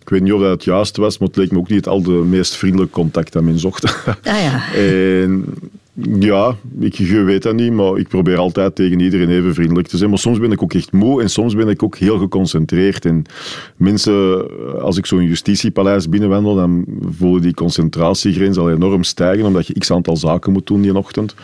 Ik 0.00 0.08
weet 0.08 0.22
niet 0.22 0.32
of 0.32 0.40
dat 0.40 0.50
het 0.50 0.64
juist 0.64 0.96
was, 0.96 1.18
maar 1.18 1.28
het 1.28 1.36
leek 1.36 1.50
me 1.50 1.58
ook 1.58 1.68
niet 1.68 1.78
het 1.78 1.88
al 1.88 2.02
de 2.02 2.10
meest 2.10 2.56
vriendelijke 2.56 2.92
contact 2.92 3.32
dat 3.32 3.42
men 3.42 3.58
zocht. 3.58 3.84
Ah 4.06 4.40
ja. 4.40 4.72
en 4.74 5.44
ja, 6.02 6.56
ik, 6.80 6.94
je 6.94 7.22
weet 7.22 7.42
dat 7.42 7.54
niet, 7.54 7.72
maar 7.72 7.96
ik 7.96 8.08
probeer 8.08 8.36
altijd 8.36 8.74
tegen 8.74 9.00
iedereen 9.00 9.30
even 9.30 9.54
vriendelijk 9.54 9.88
te 9.88 9.96
zijn. 9.96 10.10
Maar 10.10 10.18
soms 10.18 10.38
ben 10.38 10.52
ik 10.52 10.62
ook 10.62 10.74
echt 10.74 10.92
moe 10.92 11.22
en 11.22 11.30
soms 11.30 11.54
ben 11.54 11.68
ik 11.68 11.82
ook 11.82 11.96
heel 11.96 12.18
geconcentreerd. 12.18 13.04
En 13.04 13.24
mensen, 13.76 14.46
als 14.80 14.96
ik 14.96 15.06
zo'n 15.06 15.24
justitiepaleis 15.24 16.08
binnenwandel, 16.08 16.54
dan 16.54 16.84
voelen 17.18 17.42
die 17.42 17.54
concentratiegrens 17.54 18.56
al 18.56 18.70
enorm 18.70 19.02
stijgen, 19.02 19.46
omdat 19.46 19.66
je 19.66 19.78
x 19.78 19.90
aantal 19.90 20.16
zaken 20.16 20.52
moet 20.52 20.66
doen 20.66 20.80
die 20.80 20.96
ochtend. 20.96 21.34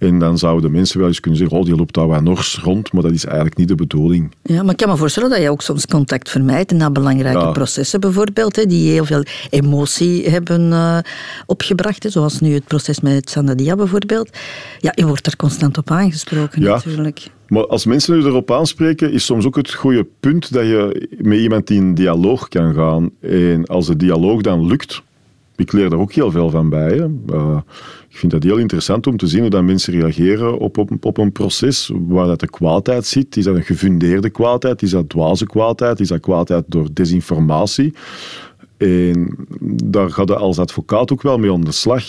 En 0.00 0.18
dan 0.18 0.38
zouden 0.38 0.70
mensen 0.70 0.98
wel 0.98 1.08
eens 1.08 1.20
kunnen 1.20 1.38
zeggen, 1.38 1.58
oh, 1.58 1.64
die 1.64 1.74
loopt 1.74 1.94
daar 1.94 2.06
wat 2.06 2.22
nors 2.22 2.58
rond, 2.62 2.92
maar 2.92 3.02
dat 3.02 3.12
is 3.12 3.24
eigenlijk 3.24 3.56
niet 3.56 3.68
de 3.68 3.74
bedoeling. 3.74 4.34
Ja, 4.42 4.62
maar 4.62 4.70
ik 4.70 4.76
kan 4.76 4.88
me 4.88 4.96
voorstellen 4.96 5.30
dat 5.30 5.40
je 5.40 5.50
ook 5.50 5.62
soms 5.62 5.86
contact 5.86 6.30
vermijdt 6.30 6.72
na 6.72 6.90
belangrijke 6.90 7.50
processen 7.50 8.00
bijvoorbeeld, 8.00 8.68
die 8.68 8.90
heel 8.90 9.04
veel 9.04 9.22
emotie 9.50 10.28
hebben 10.28 10.70
uh, 10.70 10.98
opgebracht, 11.46 12.06
zoals 12.08 12.40
nu 12.40 12.54
het 12.54 12.64
proces 12.64 13.00
met 13.00 13.30
Sanadia 13.30 13.76
bijvoorbeeld. 13.76 14.38
Ja, 14.78 14.92
je 14.94 15.06
wordt 15.06 15.26
er 15.26 15.36
constant 15.36 15.78
op 15.78 15.90
aangesproken 15.90 16.62
ja. 16.62 16.74
natuurlijk. 16.74 17.30
Maar 17.48 17.66
als 17.66 17.84
mensen 17.84 18.20
u 18.20 18.24
erop 18.24 18.50
aanspreken, 18.50 19.12
is 19.12 19.24
soms 19.24 19.46
ook 19.46 19.56
het 19.56 19.72
goede 19.74 20.06
punt 20.20 20.52
dat 20.52 20.64
je 20.64 21.08
met 21.18 21.38
iemand 21.38 21.70
in 21.70 21.94
dialoog 21.94 22.48
kan 22.48 22.74
gaan. 22.74 23.10
En 23.20 23.66
als 23.66 23.86
de 23.86 23.96
dialoog 23.96 24.40
dan 24.40 24.66
lukt, 24.66 25.02
ik 25.60 25.72
leer 25.72 25.90
daar 25.90 25.98
ook 25.98 26.12
heel 26.12 26.30
veel 26.30 26.50
van 26.50 26.68
bij. 26.68 27.10
Uh, 27.32 27.58
ik 28.08 28.16
vind 28.16 28.32
dat 28.32 28.42
heel 28.42 28.56
interessant 28.56 29.06
om 29.06 29.16
te 29.16 29.26
zien 29.26 29.40
hoe 29.40 29.50
dat 29.50 29.62
mensen 29.62 29.92
reageren 29.92 30.58
op, 30.58 30.78
op, 31.00 31.18
een 31.18 31.32
proces 31.32 31.90
waar 32.08 32.26
dat 32.26 32.40
de 32.40 32.50
kwaadheid 32.50 33.06
zit. 33.06 33.36
Is 33.36 33.44
dat 33.44 33.56
een 33.56 33.62
gefundeerde 33.62 34.30
kwaadheid? 34.30 34.82
Is 34.82 34.90
dat 34.90 35.08
dwaze 35.08 35.46
kwaadheid? 35.46 36.00
Is 36.00 36.08
dat 36.08 36.20
kwaadheid 36.20 36.64
door 36.66 36.88
desinformatie? 36.92 37.94
En 38.76 39.36
daar 39.84 40.10
gaat 40.10 40.28
je 40.28 40.36
als 40.36 40.58
advocaat 40.58 41.12
ook 41.12 41.22
wel 41.22 41.38
mee 41.38 41.52
aan 41.52 41.64
de 41.64 41.72
slag. 41.72 42.04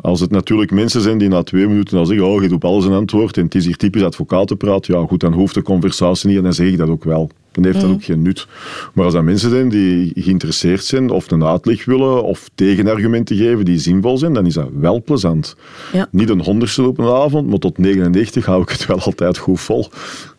Als 0.00 0.20
het 0.20 0.30
natuurlijk 0.30 0.70
mensen 0.70 1.00
zijn 1.00 1.18
die 1.18 1.28
na 1.28 1.42
twee 1.42 1.66
minuten 1.66 1.98
al 1.98 2.06
zeggen, 2.06 2.26
oh, 2.26 2.42
je 2.42 2.48
doet 2.48 2.64
alles 2.64 2.84
een 2.84 2.92
antwoord 2.92 3.36
en 3.36 3.44
het 3.44 3.54
is 3.54 3.64
hier 3.64 3.76
typisch 3.76 4.02
advocatenpraat, 4.02 4.86
ja 4.86 5.04
goed, 5.06 5.20
dan 5.20 5.32
hoeft 5.32 5.54
de 5.54 5.62
conversatie 5.62 6.28
niet 6.28 6.36
en 6.36 6.42
dan 6.42 6.52
zeg 6.54 6.66
ik 6.66 6.78
dat 6.78 6.88
ook 6.88 7.04
wel. 7.04 7.30
Dan 7.52 7.64
heeft 7.64 7.80
dat 7.80 7.88
mm. 7.88 7.94
ook 7.94 8.04
geen 8.04 8.22
nut. 8.22 8.46
Maar 8.94 9.04
als 9.04 9.14
dat 9.14 9.22
mensen 9.22 9.50
zijn 9.50 9.68
die 9.68 10.12
geïnteresseerd 10.14 10.84
zijn 10.84 11.10
of 11.10 11.30
een 11.30 11.44
uitleg 11.44 11.84
willen 11.84 12.22
of 12.22 12.50
tegenargumenten 12.54 13.36
geven 13.36 13.64
die 13.64 13.78
zinvol 13.78 14.18
zijn, 14.18 14.32
dan 14.32 14.46
is 14.46 14.54
dat 14.54 14.68
wel 14.78 15.02
plezant. 15.02 15.56
Ja. 15.92 16.08
Niet 16.10 16.28
een 16.28 16.42
honderdste 16.42 16.82
op 16.82 16.98
een 16.98 17.08
avond, 17.08 17.48
maar 17.48 17.58
tot 17.58 17.78
99 17.78 18.46
hou 18.46 18.62
ik 18.62 18.68
het 18.68 18.86
wel 18.86 19.00
altijd 19.00 19.38
goed 19.38 19.60
vol. 19.60 19.88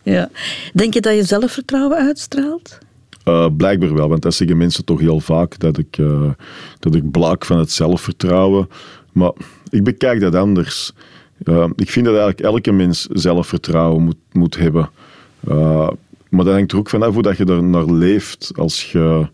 Ja. 0.03 0.29
Denk 0.73 0.93
je 0.93 1.01
dat 1.01 1.15
je 1.15 1.23
zelfvertrouwen 1.23 1.97
uitstraalt? 1.97 2.77
Uh, 3.25 3.47
blijkbaar 3.57 3.93
wel, 3.93 4.09
want 4.09 4.21
dat 4.21 4.33
zeggen 4.33 4.57
mensen 4.57 4.85
toch 4.85 4.99
heel 4.99 5.19
vaak, 5.19 5.59
dat 5.59 5.77
ik, 5.77 5.97
uh, 5.97 6.29
dat 6.79 6.95
ik 6.95 7.11
blaak 7.11 7.45
van 7.45 7.57
het 7.59 7.71
zelfvertrouwen. 7.71 8.67
Maar 9.15 9.31
ik 9.69 9.83
bekijk 9.83 10.19
dat 10.19 10.35
anders. 10.35 10.91
Ik 11.75 11.89
vind 11.89 12.05
dat 12.05 12.15
eigenlijk 12.15 12.39
elke 12.39 12.71
mens 12.71 13.07
zelfvertrouwen 13.11 14.03
moet, 14.03 14.17
moet 14.31 14.57
hebben. 14.57 14.89
Maar 16.29 16.45
dat 16.45 16.53
hangt 16.53 16.71
er 16.71 16.77
ook 16.77 16.89
vanaf 16.89 17.13
hoe 17.13 17.21
dat 17.21 17.37
je 17.37 17.45
er 17.45 17.63
naar 17.63 17.91
leeft. 17.91 18.51
Als, 18.55 18.91
je, 18.91 19.27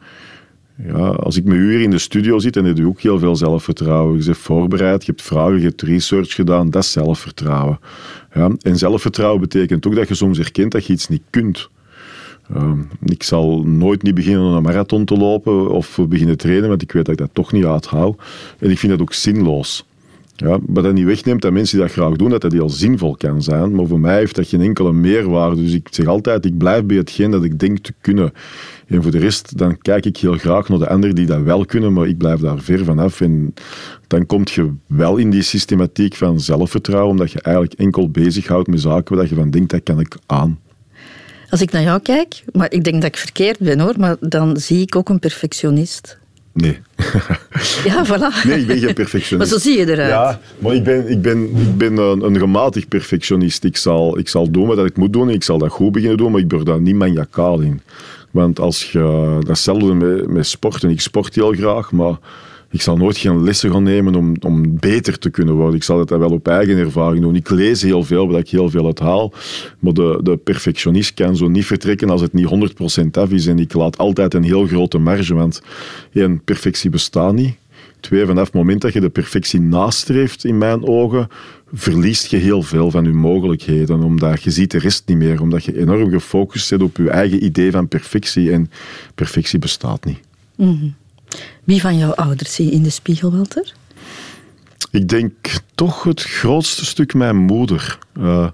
ja, 0.87 1.07
als 1.07 1.37
ik 1.37 1.43
met 1.43 1.55
u 1.55 1.71
hier 1.71 1.81
in 1.81 1.91
de 1.91 1.97
studio 1.97 2.39
zit, 2.39 2.57
en 2.57 2.65
heb 2.65 2.77
je 2.77 2.87
ook 2.87 3.01
heel 3.01 3.19
veel 3.19 3.35
zelfvertrouwen. 3.35 4.17
Je 4.17 4.25
bent 4.25 4.37
voorbereid, 4.37 5.05
je 5.05 5.11
hebt 5.11 5.23
vragen, 5.23 5.57
je 5.57 5.65
hebt 5.65 5.81
research 5.81 6.33
gedaan. 6.33 6.69
Dat 6.69 6.83
is 6.83 6.91
zelfvertrouwen. 6.91 7.79
Ja, 8.33 8.51
en 8.61 8.77
zelfvertrouwen 8.77 9.41
betekent 9.41 9.87
ook 9.87 9.95
dat 9.95 10.07
je 10.07 10.15
soms 10.15 10.39
erkent 10.39 10.71
dat 10.71 10.85
je 10.85 10.93
iets 10.93 11.07
niet 11.07 11.23
kunt. 11.29 11.69
Uh, 12.55 12.71
ik 13.03 13.23
zal 13.23 13.63
nooit 13.63 14.03
niet 14.03 14.15
beginnen 14.15 14.45
om 14.45 14.53
een 14.53 14.63
marathon 14.63 15.05
te 15.05 15.17
lopen 15.17 15.69
of 15.69 15.99
beginnen 16.09 16.37
trainen, 16.37 16.69
want 16.69 16.81
ik 16.81 16.91
weet 16.91 17.05
dat 17.05 17.13
ik 17.13 17.19
dat 17.19 17.29
toch 17.33 17.51
niet 17.51 17.65
uithoud. 17.65 18.21
En 18.59 18.69
ik 18.69 18.79
vind 18.79 18.91
dat 18.91 19.01
ook 19.01 19.13
zinloos. 19.13 19.85
Ja, 20.35 20.57
maar 20.67 20.83
dat 20.83 20.93
niet 20.93 21.05
wegneemt 21.05 21.41
dat 21.41 21.51
mensen 21.51 21.77
die 21.77 21.85
dat 21.85 21.95
graag 21.95 22.15
doen, 22.15 22.29
dat 22.29 22.41
dat 22.41 22.51
heel 22.51 22.69
zinvol 22.69 23.15
kan 23.15 23.43
zijn. 23.43 23.75
Maar 23.75 23.87
voor 23.87 23.99
mij 23.99 24.17
heeft 24.17 24.35
dat 24.35 24.47
geen 24.47 24.61
enkele 24.61 24.93
meerwaarde. 24.93 25.63
Dus 25.63 25.73
ik 25.73 25.87
zeg 25.91 26.05
altijd, 26.05 26.45
ik 26.45 26.57
blijf 26.57 26.83
bij 26.83 26.97
hetgeen 26.97 27.31
dat 27.31 27.43
ik 27.43 27.59
denk 27.59 27.79
te 27.79 27.93
kunnen. 28.01 28.33
En 28.87 29.01
voor 29.01 29.11
de 29.11 29.17
rest, 29.17 29.57
dan 29.57 29.77
kijk 29.77 30.05
ik 30.05 30.17
heel 30.17 30.37
graag 30.37 30.69
naar 30.69 30.79
de 30.79 30.89
anderen 30.89 31.15
die 31.15 31.25
dat 31.25 31.41
wel 31.41 31.65
kunnen, 31.65 31.93
maar 31.93 32.07
ik 32.07 32.17
blijf 32.17 32.39
daar 32.39 32.59
ver 32.59 32.85
vanaf. 32.85 33.21
En 33.21 33.53
dan 34.07 34.25
kom 34.25 34.41
je 34.45 34.73
wel 34.87 35.17
in 35.17 35.29
die 35.29 35.41
systematiek 35.41 36.15
van 36.15 36.39
zelfvertrouwen, 36.39 37.11
omdat 37.11 37.31
je 37.31 37.41
eigenlijk 37.41 37.75
enkel 37.79 38.09
bezighoudt 38.09 38.67
met 38.67 38.81
zaken 38.81 39.15
waar 39.15 39.29
je 39.29 39.35
van 39.35 39.49
denkt, 39.49 39.69
dat 39.69 39.83
kan 39.83 39.99
ik 39.99 40.17
aan. 40.25 40.59
Als 41.51 41.61
ik 41.61 41.71
naar 41.71 41.81
jou 41.81 41.99
kijk, 41.99 42.43
maar 42.53 42.71
ik 42.71 42.83
denk 42.83 42.95
dat 42.95 43.05
ik 43.05 43.17
verkeerd 43.17 43.59
ben 43.59 43.79
hoor, 43.79 43.93
maar 43.97 44.15
dan 44.19 44.57
zie 44.57 44.81
ik 44.81 44.95
ook 44.95 45.09
een 45.09 45.19
perfectionist. 45.19 46.19
Nee. 46.53 46.79
Ja, 47.83 48.05
voilà. 48.05 48.45
Nee, 48.47 48.59
ik 48.59 48.67
ben 48.67 48.77
geen 48.77 48.93
perfectionist. 48.93 49.51
Maar 49.51 49.59
zo 49.59 49.69
zie 49.69 49.77
je 49.77 49.91
eruit. 49.91 50.09
Ja, 50.09 50.39
maar 50.59 50.75
ik 50.75 50.83
ben, 50.83 51.09
ik 51.09 51.21
ben, 51.21 51.43
ik 51.43 51.77
ben 51.77 51.97
een, 51.97 52.21
een 52.21 52.37
gematigd 52.37 52.87
perfectionist. 52.87 53.63
Ik 53.63 53.77
zal, 53.77 54.17
ik 54.17 54.29
zal 54.29 54.51
doen 54.51 54.67
wat 54.67 54.85
ik 54.85 54.97
moet 54.97 55.13
doen 55.13 55.27
en 55.27 55.33
ik 55.33 55.43
zal 55.43 55.57
dat 55.57 55.69
goed 55.69 55.91
beginnen 55.91 56.17
doen, 56.17 56.31
maar 56.31 56.41
ik 56.41 56.47
ben 56.47 56.65
daar 56.65 56.81
niet 56.81 56.95
maniacaal 56.95 57.59
in. 57.59 57.81
Want 58.31 58.59
als 58.59 58.91
je, 58.91 59.37
datzelfde 59.45 59.93
met, 59.93 60.27
met 60.27 60.47
sport, 60.47 60.83
en 60.83 60.89
ik 60.89 61.01
sport 61.01 61.35
heel 61.35 61.51
graag, 61.51 61.91
maar 61.91 62.17
ik 62.71 62.81
zal 62.81 62.97
nooit 62.97 63.17
geen 63.17 63.43
lessen 63.43 63.71
gaan 63.71 63.83
nemen 63.83 64.15
om, 64.15 64.33
om 64.39 64.79
beter 64.79 65.19
te 65.19 65.29
kunnen 65.29 65.55
worden. 65.55 65.75
Ik 65.75 65.83
zal 65.83 65.99
het 65.99 66.09
wel 66.09 66.29
op 66.29 66.47
eigen 66.47 66.77
ervaring 66.77 67.21
doen. 67.21 67.35
Ik 67.35 67.49
lees 67.49 67.81
heel 67.81 68.03
veel, 68.03 68.27
waar 68.27 68.39
ik 68.39 68.49
heel 68.49 68.69
veel 68.69 68.85
uit 68.85 68.99
haal. 68.99 69.33
Maar 69.79 69.93
de, 69.93 70.19
de 70.23 70.37
perfectionist 70.37 71.13
kan 71.13 71.35
zo 71.35 71.47
niet 71.47 71.65
vertrekken 71.65 72.09
als 72.09 72.21
het 72.21 72.33
niet 72.33 72.73
100% 73.01 73.05
af 73.11 73.29
is. 73.29 73.47
En 73.47 73.59
ik 73.59 73.73
laat 73.73 73.97
altijd 73.97 74.33
een 74.33 74.43
heel 74.43 74.67
grote 74.67 74.97
marge, 74.97 75.33
want 75.33 75.61
één, 76.13 76.43
perfectie 76.43 76.89
bestaat 76.89 77.33
niet. 77.33 77.55
Twee, 77.99 78.25
vanaf 78.25 78.45
het 78.45 78.53
moment 78.53 78.81
dat 78.81 78.93
je 78.93 78.99
de 78.99 79.09
perfectie 79.09 79.59
nastreeft, 79.59 80.43
in 80.43 80.57
mijn 80.57 80.83
ogen, 80.83 81.27
verliest 81.73 82.31
je 82.31 82.37
heel 82.37 82.61
veel 82.61 82.91
van 82.91 83.03
je 83.03 83.13
mogelijkheden. 83.13 84.03
Omdat 84.03 84.43
je 84.43 84.51
ziet 84.51 84.71
de 84.71 84.79
rest 84.79 85.03
niet 85.05 85.17
meer. 85.17 85.41
Omdat 85.41 85.63
je 85.63 85.79
enorm 85.79 86.09
gefocust 86.09 86.69
bent 86.69 86.81
op 86.81 86.97
je 86.97 87.09
eigen 87.09 87.43
idee 87.43 87.71
van 87.71 87.87
perfectie. 87.87 88.51
En 88.51 88.71
perfectie 89.15 89.59
bestaat 89.59 90.05
niet. 90.05 90.19
Mm 90.55 90.99
wie 91.63 91.81
van 91.81 91.97
jouw 91.97 92.13
ouders 92.13 92.53
zie 92.53 92.65
je 92.65 92.71
in 92.71 92.83
de 92.83 92.89
spiegel, 92.89 93.31
Walter? 93.31 93.73
Ik 94.91 95.07
denk 95.07 95.31
toch 95.75 96.03
het 96.03 96.21
grootste 96.21 96.85
stuk 96.85 97.13
mijn 97.13 97.35
moeder. 97.35 97.97
Uh, 98.19 98.47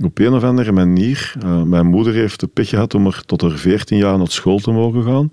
op 0.00 0.18
een 0.18 0.32
of 0.32 0.42
andere 0.42 0.72
manier. 0.72 1.34
Uh, 1.44 1.62
mijn 1.62 1.86
moeder 1.86 2.14
heeft 2.14 2.40
de 2.40 2.46
pech 2.46 2.68
gehad 2.68 2.94
om 2.94 3.06
er 3.06 3.22
tot 3.26 3.40
haar 3.40 3.58
14 3.58 3.98
jaar 3.98 4.18
naar 4.18 4.30
school 4.30 4.58
te 4.58 4.70
mogen 4.70 5.02
gaan. 5.02 5.30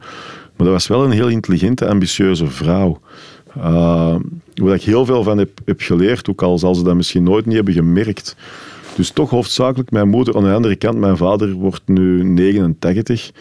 Maar 0.55 0.67
dat 0.67 0.75
was 0.75 0.87
wel 0.87 1.03
een 1.03 1.11
heel 1.11 1.27
intelligente, 1.27 1.87
ambitieuze 1.87 2.47
vrouw. 2.47 2.99
Uh, 3.57 4.15
waar 4.53 4.75
ik 4.75 4.81
heel 4.81 5.05
veel 5.05 5.23
van 5.23 5.37
heb, 5.37 5.59
heb 5.65 5.81
geleerd, 5.81 6.29
ook 6.29 6.41
al 6.41 6.59
zal 6.59 6.75
ze 6.75 6.83
dat 6.83 6.95
misschien 6.95 7.23
nooit 7.23 7.45
niet 7.45 7.55
hebben 7.55 7.73
gemerkt. 7.73 8.35
Dus 8.95 9.09
toch 9.09 9.29
hoofdzakelijk 9.29 9.91
mijn 9.91 10.09
moeder. 10.09 10.35
Aan 10.35 10.43
de 10.43 10.51
andere 10.51 10.75
kant, 10.75 10.97
mijn 10.97 11.17
vader 11.17 11.51
wordt 11.51 11.81
nu 11.85 12.23
89. 12.23 13.31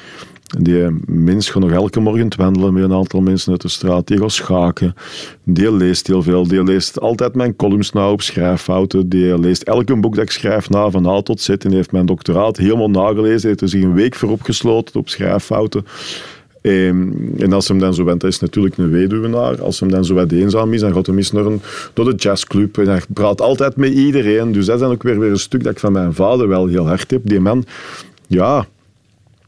Die 0.59 0.87
mens 1.07 1.51
gaat 1.51 1.63
nog 1.63 1.71
elke 1.71 2.01
morgen 2.01 2.29
wandelen 2.37 2.73
met 2.73 2.83
een 2.83 2.93
aantal 2.93 3.21
mensen 3.21 3.53
uit 3.53 3.61
de 3.61 3.69
straat. 3.69 4.07
Die 4.07 4.19
gaat 4.19 4.33
schaken. 4.33 4.95
Die 5.45 5.73
leest 5.73 6.07
heel 6.07 6.23
veel. 6.23 6.49
Die 6.49 6.65
leest 6.65 7.01
altijd 7.01 7.35
mijn 7.35 7.57
columns 7.57 7.93
na 7.93 8.11
op 8.11 8.23
schrijffouten. 8.23 9.09
Die 9.09 9.39
leest 9.39 9.63
elke 9.63 9.97
boek 9.97 10.15
dat 10.15 10.25
ik 10.25 10.31
schrijf 10.31 10.71
na, 10.71 10.91
van 10.91 11.07
A 11.07 11.23
tot 11.23 11.41
Z. 11.41 11.49
En 11.49 11.73
heeft 11.73 11.93
mijn 11.93 12.07
doctoraat 12.07 12.57
helemaal 12.57 12.91
nagelezen. 12.91 13.49
Heeft 13.49 13.61
er 13.61 13.69
zich 13.69 13.83
een 13.83 13.95
week 13.95 14.15
voor 14.15 14.31
opgesloten 14.31 15.01
op 15.01 15.09
schrijffouten. 15.09 15.87
Ehm, 16.65 17.13
en, 17.39 17.53
als 17.53 17.69
hem 17.69 17.79
dan 17.79 17.95
zo 17.95 18.05
bent, 18.05 18.25
is 18.25 18.41
natuurlijk 18.41 18.77
een 18.77 18.91
weduwenaar. 18.91 19.63
Als 19.63 19.81
hem 19.81 19.91
dan 19.91 20.05
zo 20.05 20.15
wat 20.15 20.33
eenzaam 20.33 20.73
is, 20.73 20.81
dan 20.81 20.93
gaat 20.93 21.07
hij 21.07 21.17
eens 21.17 21.33
naar, 21.33 21.47
een, 21.47 21.61
door 21.93 22.05
de 22.05 22.15
jazzclub. 22.15 22.79
En 22.79 22.89
hij 22.89 23.01
praat 23.09 23.41
altijd 23.41 23.77
met 23.77 23.93
iedereen. 23.93 24.53
Dus 24.53 24.67
dat 24.67 24.75
is 24.75 24.81
dan 24.81 24.91
ook 24.91 25.03
weer, 25.03 25.19
weer 25.19 25.31
een 25.31 25.39
stuk 25.39 25.63
dat 25.63 25.73
ik 25.73 25.79
van 25.79 25.93
mijn 25.93 26.15
vader 26.15 26.49
wel 26.49 26.67
heel 26.67 26.87
hard 26.87 27.11
heb. 27.11 27.21
Die 27.25 27.41
man, 27.41 27.65
ja, 28.27 28.67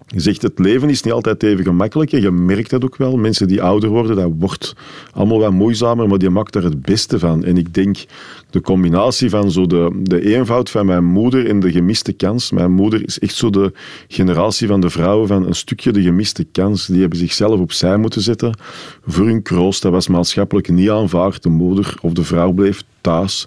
je 0.06 0.20
zegt, 0.20 0.42
het 0.42 0.58
leven 0.58 0.90
is 0.90 1.02
niet 1.02 1.12
altijd 1.12 1.42
even 1.42 1.64
gemakkelijk. 1.64 2.10
je 2.10 2.30
merkt 2.30 2.70
dat 2.70 2.84
ook 2.84 2.96
wel. 2.96 3.16
Mensen 3.16 3.48
die 3.48 3.62
ouder 3.62 3.88
worden, 3.88 4.16
dat 4.16 4.30
wordt 4.38 4.74
allemaal 5.12 5.38
wat 5.38 5.52
moeizamer, 5.52 6.08
maar 6.08 6.18
die 6.18 6.30
maakt 6.30 6.54
er 6.54 6.64
het 6.64 6.82
beste 6.82 7.18
van. 7.18 7.44
En 7.44 7.56
ik 7.56 7.74
denk, 7.74 8.04
de 8.50 8.60
combinatie 8.60 9.30
van 9.30 9.50
zo 9.50 9.66
de, 9.66 10.00
de 10.02 10.34
eenvoud 10.36 10.70
van 10.70 10.86
mijn 10.86 11.04
moeder 11.04 11.48
en 11.48 11.60
de 11.60 11.72
gemiste 11.72 12.12
kans. 12.12 12.50
Mijn 12.50 12.72
moeder 12.72 13.04
is 13.04 13.18
echt 13.18 13.34
zo 13.34 13.50
de 13.50 13.72
generatie 14.08 14.66
van 14.66 14.80
de 14.80 14.90
vrouwen 14.90 15.28
van 15.28 15.46
een 15.46 15.54
stukje 15.54 15.92
de 15.92 16.02
gemiste 16.02 16.44
kans. 16.44 16.86
Die 16.86 17.00
hebben 17.00 17.18
zichzelf 17.18 17.60
opzij 17.60 17.96
moeten 17.96 18.22
zetten 18.22 18.58
voor 19.06 19.26
hun 19.26 19.42
kroost. 19.42 19.82
Dat 19.82 19.92
was 19.92 20.08
maatschappelijk 20.08 20.68
niet 20.68 20.90
aanvaard. 20.90 21.42
De 21.42 21.48
moeder 21.48 21.94
of 22.00 22.12
de 22.12 22.24
vrouw 22.24 22.52
bleef 22.52 22.82
thuis. 23.00 23.46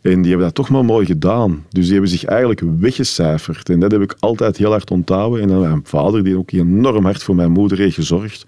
En 0.00 0.20
die 0.22 0.28
hebben 0.28 0.46
dat 0.46 0.54
toch 0.54 0.68
maar 0.68 0.84
mooi 0.84 1.06
gedaan. 1.06 1.64
Dus 1.70 1.84
die 1.84 1.92
hebben 1.92 2.10
zich 2.10 2.24
eigenlijk 2.24 2.62
weggecijferd. 2.78 3.68
En 3.68 3.80
dat 3.80 3.90
heb 3.90 4.00
ik 4.00 4.16
altijd 4.18 4.56
heel 4.56 4.70
hard 4.70 4.90
onthouden. 4.90 5.42
En 5.42 5.48
dan 5.48 5.60
mijn 5.60 5.80
vader, 5.84 6.24
die 6.24 6.38
ook 6.38 6.50
enorm 6.50 7.04
hard 7.04 7.22
voor 7.22 7.34
mijn 7.34 7.50
moeder 7.50 7.78
heeft 7.78 7.94
gezorgd. 7.94 8.44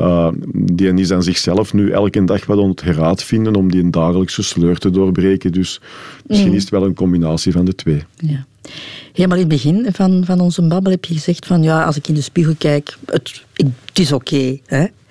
Uh, 0.00 0.28
die 0.52 0.94
is 0.94 1.12
aan 1.12 1.22
zichzelf 1.22 1.72
nu 1.72 1.90
elke 1.90 2.24
dag 2.24 2.46
wat 2.46 2.58
aan 2.58 2.68
het 2.68 2.82
geraad 2.82 3.22
vinden 3.22 3.56
om 3.56 3.70
die 3.70 3.82
een 3.82 3.90
dagelijkse 3.90 4.42
sleur 4.42 4.78
te 4.78 4.90
doorbreken. 4.90 5.52
Dus 5.52 5.80
misschien 6.26 6.48
mm. 6.50 6.56
is 6.56 6.62
het 6.62 6.70
wel 6.70 6.84
een 6.84 6.94
combinatie 6.94 7.52
van 7.52 7.64
de 7.64 7.74
twee. 7.74 8.02
Ja. 8.16 8.46
Helemaal 9.12 9.38
in 9.38 9.42
het 9.42 9.52
begin 9.52 9.86
van, 9.92 10.24
van 10.24 10.40
onze 10.40 10.66
babbel 10.66 10.92
heb 10.92 11.04
je 11.04 11.14
gezegd 11.14 11.46
van 11.46 11.62
ja, 11.62 11.84
als 11.84 11.96
ik 11.96 12.08
in 12.08 12.14
de 12.14 12.20
spiegel 12.20 12.54
kijk, 12.58 12.96
het, 13.06 13.44
het 13.54 13.98
is 13.98 14.12
oké. 14.12 14.58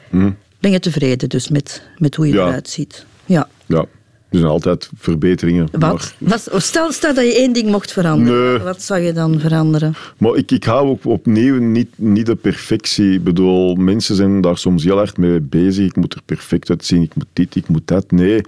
mm. 0.09 0.35
Ben 0.59 0.71
je 0.71 0.79
tevreden 0.79 1.29
dus 1.29 1.49
met, 1.49 1.83
met 1.97 2.15
hoe 2.15 2.27
je 2.27 2.33
eruit 2.33 2.69
ziet? 2.69 3.05
Ja. 3.25 3.49
ja. 3.65 3.85
Er 4.29 4.37
zijn 4.37 4.51
altijd 4.51 4.89
verbeteringen. 4.97 5.67
Wat? 5.71 6.15
stel, 6.57 6.91
stel 6.91 7.13
dat 7.13 7.25
je 7.25 7.35
één 7.35 7.53
ding 7.53 7.69
mocht 7.69 7.91
veranderen. 7.91 8.63
Wat 8.63 8.81
zou 8.81 8.99
je 8.99 9.13
dan 9.13 9.39
veranderen? 9.39 9.95
Maar 10.17 10.35
ik, 10.35 10.51
ik 10.51 10.63
hou 10.63 10.87
ook 10.87 11.05
opnieuw 11.05 11.59
niet, 11.59 11.89
niet 11.95 12.25
de 12.25 12.35
perfectie. 12.35 13.13
Ik 13.13 13.23
bedoel, 13.23 13.75
mensen 13.75 14.15
zijn 14.15 14.41
daar 14.41 14.57
soms 14.57 14.83
heel 14.83 14.99
erg 14.99 15.17
mee 15.17 15.39
bezig. 15.41 15.85
Ik 15.85 15.95
moet 15.95 16.13
er 16.13 16.21
perfect 16.25 16.69
uitzien, 16.69 17.01
ik 17.01 17.15
moet 17.15 17.27
dit, 17.33 17.55
ik 17.55 17.67
moet 17.67 17.87
dat. 17.87 18.11
Nee. 18.11 18.41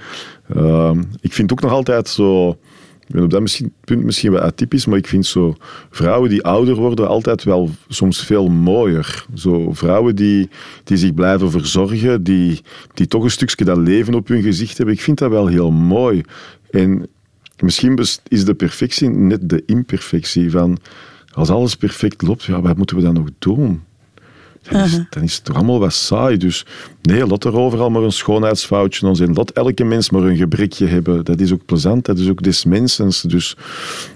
Uh, 0.56 0.92
ik 1.22 1.34
vind 1.34 1.52
ook 1.52 1.62
nog 1.62 1.72
altijd 1.72 2.10
zo 2.10 2.58
ben 3.10 3.24
op 3.24 3.30
dat 3.30 3.42
misschien, 3.42 3.74
punt 3.84 4.04
misschien 4.04 4.32
wel 4.32 4.42
atypisch, 4.42 4.86
maar 4.86 4.98
ik 4.98 5.08
vind 5.08 5.26
zo 5.26 5.56
vrouwen 5.90 6.30
die 6.30 6.44
ouder 6.44 6.76
worden 6.76 7.08
altijd 7.08 7.44
wel 7.44 7.70
soms 7.88 8.26
veel 8.26 8.48
mooier. 8.48 9.26
Zo 9.34 9.74
vrouwen 9.74 10.16
die, 10.16 10.50
die 10.84 10.98
zich 10.98 11.14
blijven 11.14 11.52
verzorgen, 11.52 12.24
die, 12.24 12.62
die 12.94 13.08
toch 13.08 13.24
een 13.24 13.32
stukje 13.32 13.66
dat 13.66 13.78
leven 13.78 14.14
op 14.14 14.28
hun 14.28 14.42
gezicht 14.42 14.78
hebben. 14.78 14.96
Ik 14.96 15.02
vind 15.02 15.18
dat 15.18 15.30
wel 15.30 15.48
heel 15.48 15.72
mooi. 15.72 16.22
En 16.70 17.08
misschien 17.60 18.00
is 18.28 18.46
de 18.46 18.54
perfectie 18.54 19.10
net 19.10 19.50
de 19.50 19.64
imperfectie 19.66 20.52
van 20.52 20.78
als 21.32 21.50
alles 21.50 21.76
perfect 21.76 22.22
loopt, 22.22 22.44
ja, 22.44 22.62
wat 22.62 22.78
moeten 22.78 22.96
we 22.96 23.02
dan 23.02 23.14
nog 23.14 23.30
doen? 23.40 23.82
Dan 24.62 24.84
is, 24.84 25.00
dan 25.10 25.24
is 25.24 25.36
het 25.36 25.44
toch 25.44 25.56
allemaal 25.56 25.80
wat 25.80 25.94
saai. 25.94 26.38
Dus 26.38 26.66
nee, 27.02 27.28
laat 27.28 27.44
er 27.44 27.58
overal 27.58 27.90
maar 27.90 28.04
een 28.04 28.12
schoonheidsfoutje 28.12 29.08
aan 29.08 29.16
zijn. 29.16 29.34
Laat 29.34 29.52
elke 29.52 29.84
mens 29.84 30.10
maar 30.10 30.22
een 30.22 30.38
gebrekje 30.38 30.86
hebben. 30.86 31.26
Dat 31.26 31.40
is 31.40 31.54
ook 31.54 31.66
plezant, 31.66 32.06
dat 32.06 32.20
is 32.20 32.30
ook 32.30 32.44
des 32.44 32.66
mensens. 32.66 33.22
Dus, 33.22 33.58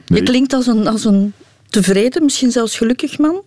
nee. 0.07 0.19
Je 0.19 0.25
klinkt 0.25 0.53
als 0.53 0.67
een, 0.67 0.87
als 0.87 1.05
een 1.05 1.33
tevreden, 1.69 2.23
misschien 2.23 2.51
zelfs 2.51 2.77
gelukkig 2.77 3.17
man. 3.17 3.43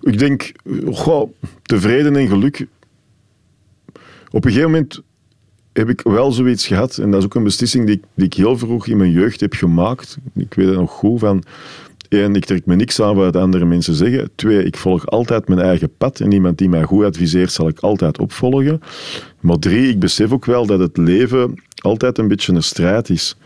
Ik 0.00 0.18
denk, 0.18 0.52
goh, 0.90 1.30
tevreden 1.62 2.16
en 2.16 2.28
geluk. 2.28 2.66
Op 4.30 4.44
een 4.44 4.50
gegeven 4.50 4.70
moment 4.70 5.00
heb 5.72 5.88
ik 5.88 6.00
wel 6.00 6.32
zoiets 6.32 6.66
gehad, 6.66 6.98
en 6.98 7.10
dat 7.10 7.20
is 7.20 7.24
ook 7.24 7.34
een 7.34 7.44
beslissing 7.44 7.86
die 7.86 7.96
ik, 7.96 8.02
die 8.14 8.26
ik 8.26 8.34
heel 8.34 8.58
vroeg 8.58 8.86
in 8.86 8.96
mijn 8.96 9.10
jeugd 9.10 9.40
heb 9.40 9.52
gemaakt. 9.52 10.18
Ik 10.34 10.54
weet 10.54 10.66
het 10.66 10.76
nog 10.76 10.90
goed, 10.90 11.20
van 11.20 11.42
Eén, 12.08 12.34
ik 12.34 12.44
trek 12.44 12.66
me 12.66 12.74
niks 12.74 13.00
aan 13.00 13.14
wat 13.14 13.36
andere 13.36 13.64
mensen 13.64 13.94
zeggen. 13.94 14.30
Twee, 14.34 14.64
ik 14.64 14.76
volg 14.76 15.06
altijd 15.06 15.48
mijn 15.48 15.60
eigen 15.60 15.90
pad 15.96 16.20
en 16.20 16.32
iemand 16.32 16.58
die 16.58 16.68
mij 16.68 16.82
goed 16.82 17.04
adviseert 17.04 17.52
zal 17.52 17.68
ik 17.68 17.78
altijd 17.78 18.18
opvolgen. 18.18 18.80
Maar 19.40 19.58
drie, 19.58 19.88
ik 19.88 19.98
besef 19.98 20.32
ook 20.32 20.44
wel 20.44 20.66
dat 20.66 20.78
het 20.78 20.96
leven 20.96 21.62
altijd 21.82 22.18
een 22.18 22.28
beetje 22.28 22.52
een 22.52 22.62
strijd 22.62 23.10
is. 23.10 23.36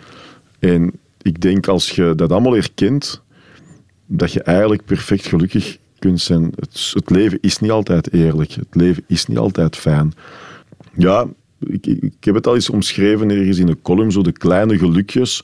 En 0.59 0.93
ik 1.23 1.41
denk 1.41 1.67
als 1.67 1.91
je 1.91 2.13
dat 2.17 2.33
allemaal 2.33 2.53
herkent, 2.53 3.23
dat 4.07 4.33
je 4.33 4.43
eigenlijk 4.43 4.85
perfect 4.85 5.27
gelukkig 5.27 5.79
kunt 5.99 6.21
zijn. 6.21 6.53
Het, 6.57 6.91
het 6.95 7.11
leven 7.11 7.39
is 7.41 7.59
niet 7.59 7.71
altijd 7.71 8.13
eerlijk. 8.13 8.53
Het 8.53 8.75
leven 8.75 9.05
is 9.07 9.27
niet 9.27 9.39
altijd 9.39 9.77
fijn. 9.77 10.13
Ja, 10.97 11.27
ik, 11.67 12.15
heb 12.21 12.35
het 12.35 12.47
al 12.47 12.55
eens 12.55 12.71
omschreven 12.71 13.31
ergens 13.31 13.59
in 13.59 13.69
een 13.69 13.83
column, 13.83 14.13
zo 14.13 14.23
de 14.23 14.33
kleine 14.33 14.79
gelukjes. 14.79 15.41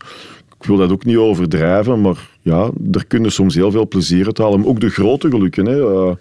Ik 0.60 0.66
wil 0.66 0.76
dat 0.76 0.90
ook 0.90 1.04
niet 1.04 1.16
overdrijven, 1.16 2.00
maar 2.00 2.28
ja, 2.42 2.70
daar 2.74 3.04
kunnen 3.04 3.32
soms 3.32 3.54
heel 3.54 3.70
veel 3.70 3.88
plezier 3.88 4.26
uit 4.26 4.38
halen. 4.38 4.66
ook 4.66 4.80
de 4.80 4.88
grote 4.88 5.30
gelukken. 5.30 5.66
Hè. 5.66 5.76
Uh, 5.76 6.12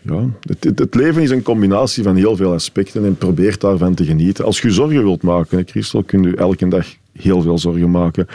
ja, 0.00 0.28
het, 0.40 0.78
het, 0.78 0.94
leven 0.94 1.22
is 1.22 1.30
een 1.30 1.42
combinatie 1.42 2.02
van 2.02 2.16
heel 2.16 2.36
veel 2.36 2.52
aspecten 2.52 3.04
en 3.04 3.16
probeer 3.16 3.58
daarvan 3.58 3.94
te 3.94 4.04
genieten. 4.04 4.44
Als 4.44 4.60
je 4.60 4.70
zorgen 4.70 5.02
wilt 5.02 5.22
maken, 5.22 5.58
hè, 5.58 5.64
Christel, 5.66 6.02
kun 6.02 6.22
je 6.22 6.36
elke 6.36 6.68
dag 6.68 6.86
heel 7.12 7.42
veel 7.42 7.58
zorgen 7.58 7.90
maken. 7.90 8.26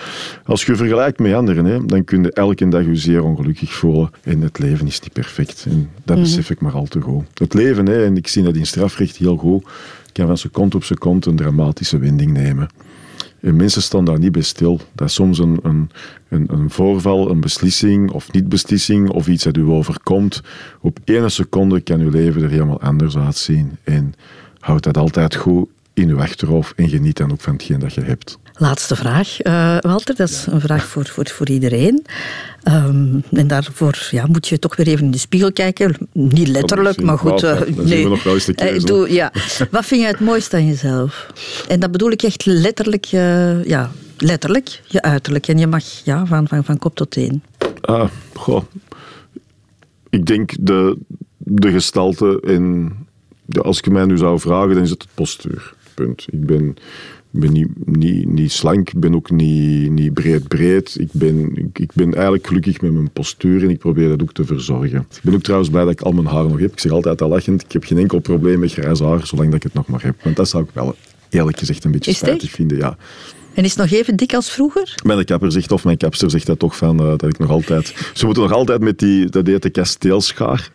Als 0.45 0.65
je 0.65 0.75
vergelijkt 0.75 1.19
met 1.19 1.34
anderen, 1.34 1.65
hè, 1.65 1.86
dan 1.86 2.04
kun 2.04 2.23
je 2.23 2.32
elke 2.32 2.67
dag 2.67 2.86
je 2.86 2.95
zeer 2.95 3.23
ongelukkig 3.23 3.73
voelen. 3.73 4.12
En 4.23 4.41
het 4.41 4.60
leven 4.60 4.88
is 4.88 4.99
niet 4.99 5.13
perfect. 5.13 5.65
En 5.69 5.89
dat 6.04 6.15
mhm. 6.15 6.25
besef 6.25 6.49
ik 6.49 6.62
maar 6.62 6.73
al 6.73 6.86
te 6.86 7.01
goed. 7.01 7.23
Het 7.34 7.54
leven, 7.54 7.86
hè, 7.86 8.06
en 8.06 8.17
ik 8.17 8.27
zie 8.27 8.43
dat 8.43 8.56
in 8.56 8.65
strafrecht 8.65 9.17
heel 9.17 9.38
goed, 9.38 9.65
kan 10.12 10.27
van 10.27 10.38
seconde 10.38 10.75
op 10.75 10.84
seconde 10.84 11.30
een 11.30 11.36
dramatische 11.36 11.97
wending 11.97 12.32
nemen. 12.32 12.69
En 13.41 13.56
mensen 13.56 13.82
staan 13.82 14.06
daar 14.06 14.19
niet 14.19 14.32
bij 14.32 14.41
stil. 14.41 14.80
Dat 14.93 15.08
is 15.08 15.13
soms 15.13 15.39
een, 15.39 15.60
een, 15.63 15.89
een, 16.30 16.45
een 16.54 16.69
voorval, 16.69 17.30
een 17.30 17.39
beslissing 17.39 18.12
of 18.12 18.32
niet-beslissing 18.32 19.10
of 19.10 19.27
iets 19.27 19.43
dat 19.43 19.58
u 19.58 19.63
overkomt. 19.63 20.41
Op 20.82 20.99
één 21.04 21.32
seconde 21.32 21.82
kan 21.82 21.99
uw 21.99 22.10
leven 22.10 22.43
er 22.43 22.49
helemaal 22.49 22.82
anders 22.82 23.17
uitzien. 23.17 23.77
En 23.84 24.13
houd 24.60 24.84
dat 24.84 24.97
altijd 24.97 25.36
goed 25.36 25.69
in 25.93 26.10
uw 26.10 26.19
achterhoofd 26.19 26.75
en 26.75 26.89
geniet 26.89 27.17
dan 27.17 27.32
ook 27.32 27.41
van 27.41 27.54
hetgeen 27.54 27.80
dat 27.80 27.93
je 27.93 28.01
hebt. 28.01 28.39
Laatste 28.62 28.95
vraag, 28.95 29.43
uh, 29.43 29.78
Walter. 29.80 30.15
Dat 30.15 30.30
is 30.30 30.45
een 30.45 30.62
vraag 30.62 30.86
voor, 30.86 31.06
voor, 31.06 31.28
voor 31.30 31.50
iedereen. 31.50 32.06
Um, 32.63 33.24
en 33.32 33.47
daarvoor 33.47 34.08
ja, 34.12 34.26
moet 34.26 34.47
je 34.47 34.60
toch 34.60 34.76
weer 34.76 34.88
even 34.88 35.06
in 35.06 35.12
de 35.12 35.17
spiegel 35.17 35.52
kijken. 35.52 35.95
Niet 36.13 36.47
letterlijk, 36.47 37.02
maar 37.02 37.17
goed. 37.17 37.43
Uh, 37.43 37.62
nee. 37.62 38.08
uh, 38.08 38.80
doe, 38.80 39.13
ja. 39.13 39.32
Wat 39.71 39.86
vind 39.86 40.02
je 40.02 40.08
het 40.08 40.19
mooiste 40.19 40.56
aan 40.56 40.67
jezelf? 40.67 41.28
En 41.67 41.80
dat 41.80 41.91
bedoel 41.91 42.12
ik 42.12 42.24
echt 42.24 42.45
letterlijk, 42.45 43.06
ja, 43.06 43.91
letterlijk 44.17 44.82
je 44.88 45.02
uiterlijk. 45.02 45.47
En 45.47 45.58
je 45.58 45.67
mag 45.67 45.84
ja, 45.84 46.26
van, 46.26 46.47
van, 46.47 46.63
van 46.63 46.78
kop 46.78 46.95
tot 46.95 47.12
teen. 47.12 47.43
Ah, 47.82 48.10
goh. 48.34 48.63
Ik 50.10 50.26
denk 50.26 50.54
de, 50.60 50.97
de 51.38 51.71
gestalte 51.71 52.41
en 52.45 52.93
als 53.62 53.80
je 53.84 53.91
mij 53.91 54.06
nu 54.06 54.17
zou 54.17 54.39
vragen, 54.39 54.74
dan 54.74 54.84
is 54.84 54.89
het 54.89 55.02
het 55.02 55.12
postuur. 55.13 55.74
Punt. 55.93 56.26
Ik 56.30 56.45
ben 56.45 56.76
ben 57.39 57.52
niet, 57.52 57.67
niet, 57.86 58.28
niet 58.28 58.52
slank, 58.52 58.89
ik 58.89 59.00
ben 59.00 59.15
ook 59.15 59.32
niet, 59.32 59.91
niet 59.91 60.13
breed 60.13 60.48
breed. 60.48 60.96
Ik 61.00 61.10
ben, 61.12 61.56
ik, 61.56 61.80
ik, 61.80 61.91
ben 61.94 62.13
eigenlijk 62.13 62.48
gelukkig 62.48 62.82
met 62.82 62.91
mijn 62.91 63.12
postuur 63.12 63.63
en 63.63 63.70
ik 63.70 63.80
probeer 63.80 64.10
dat 64.10 64.22
ook 64.22 64.34
te 64.34 64.46
verzorgen. 64.46 65.00
Ik 65.00 65.22
ben 65.24 65.34
ook 65.34 65.41
trouwens 65.41 65.70
blij 65.70 65.84
dat 65.84 65.91
ik 65.91 66.02
al 66.02 66.12
mijn 66.12 66.28
haar 66.28 66.48
nog 66.48 66.60
heb. 66.60 66.72
Ik 66.72 66.80
zeg 66.80 66.91
altijd 66.91 67.22
al 67.22 67.30
lachend, 67.30 67.63
ik 67.63 67.72
heb 67.72 67.84
geen 67.84 67.98
enkel 67.98 68.20
probleem 68.20 68.60
met 68.60 68.72
grijs 68.72 69.00
haar, 69.00 69.28
zolang 69.28 69.48
dat 69.48 69.58
ik 69.58 69.63
het 69.63 69.74
nog 69.74 69.88
maar 69.88 70.04
heb. 70.04 70.24
Want 70.24 70.36
dat 70.36 70.50
zou 70.50 70.63
ik 70.63 70.70
wel 70.74 70.96
eerlijk 71.30 71.60
gezegd 71.60 71.84
een 71.84 71.91
beetje 71.91 72.13
spijtig 72.13 72.52
vinden. 72.52 72.78
Ja. 72.78 72.98
En 73.54 73.63
is 73.63 73.70
het 73.70 73.80
nog 73.80 74.00
even 74.00 74.15
dik 74.15 74.34
als 74.34 74.52
vroeger? 74.52 74.96
Mijn 75.06 75.26
kapper 75.26 75.52
zegt, 75.52 75.72
of 75.72 75.84
mijn 75.84 75.98
kapster 75.98 76.30
zegt 76.30 76.46
dat 76.46 76.60
toch 76.60 76.78
van, 76.78 77.02
uh, 77.02 77.08
dat 77.08 77.24
ik 77.30 77.39
nog 77.39 77.50
altijd... 77.50 78.12
Ze 78.13 78.26
moeten 78.26 78.44
nog 78.44 78.52
altijd 78.52 78.82
met 78.82 79.00
die, 79.00 79.30
dat 79.30 79.48
heet 79.48 79.62
de 79.62 79.70
kasteelschaar, 79.70 80.72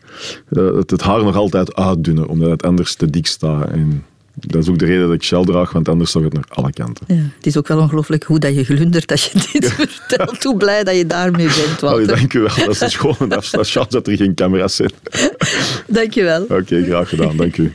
uh, 0.51 0.77
het, 0.77 0.91
het, 0.91 1.01
haar 1.01 1.25
nog 1.25 1.37
altijd 1.37 1.75
uitdunnen, 1.75 2.29
omdat 2.29 2.51
het 2.51 2.63
anders 2.63 2.95
te 2.95 3.11
dik 3.11 3.27
staat. 3.27 3.71
En 3.71 4.05
dat 4.39 4.63
is 4.63 4.69
ook 4.69 4.79
de 4.79 4.85
reden 4.85 5.07
dat 5.07 5.15
ik 5.15 5.23
Shell 5.23 5.45
draag, 5.45 5.73
want 5.73 5.89
anders 5.89 6.11
zou 6.11 6.25
het 6.25 6.33
naar 6.33 6.45
alle 6.49 6.73
kanten. 6.73 7.05
Ja, 7.09 7.23
het 7.37 7.47
is 7.47 7.57
ook 7.57 7.69
wel 7.69 7.79
ongelooflijk 7.79 8.25
hoe 8.25 8.39
dat 8.39 8.55
je 8.55 8.65
glundert 8.65 9.11
als 9.11 9.25
je 9.25 9.39
dit 9.53 9.73
vertelt. 9.79 10.43
Hoe 10.43 10.57
blij 10.57 10.85
dat 10.85 10.97
je 10.97 11.07
daarmee 11.07 11.47
bent, 11.47 11.81
Walter. 11.81 12.07
dank 12.07 12.33
u 12.33 12.41
wel. 12.41 12.67
Dat 12.67 12.81
is 12.81 12.97
gewoon 12.97 13.17
een 13.19 13.33
afstand 13.33 13.91
dat 13.91 14.07
er 14.07 14.17
geen 14.17 14.35
camera's 14.35 14.77
zijn. 14.77 14.91
Dank 15.87 16.13
je 16.13 16.23
wel. 16.23 16.43
Oké, 16.43 16.85
graag 16.85 17.09
gedaan. 17.09 17.37
Dank 17.37 17.57
u. 17.57 17.73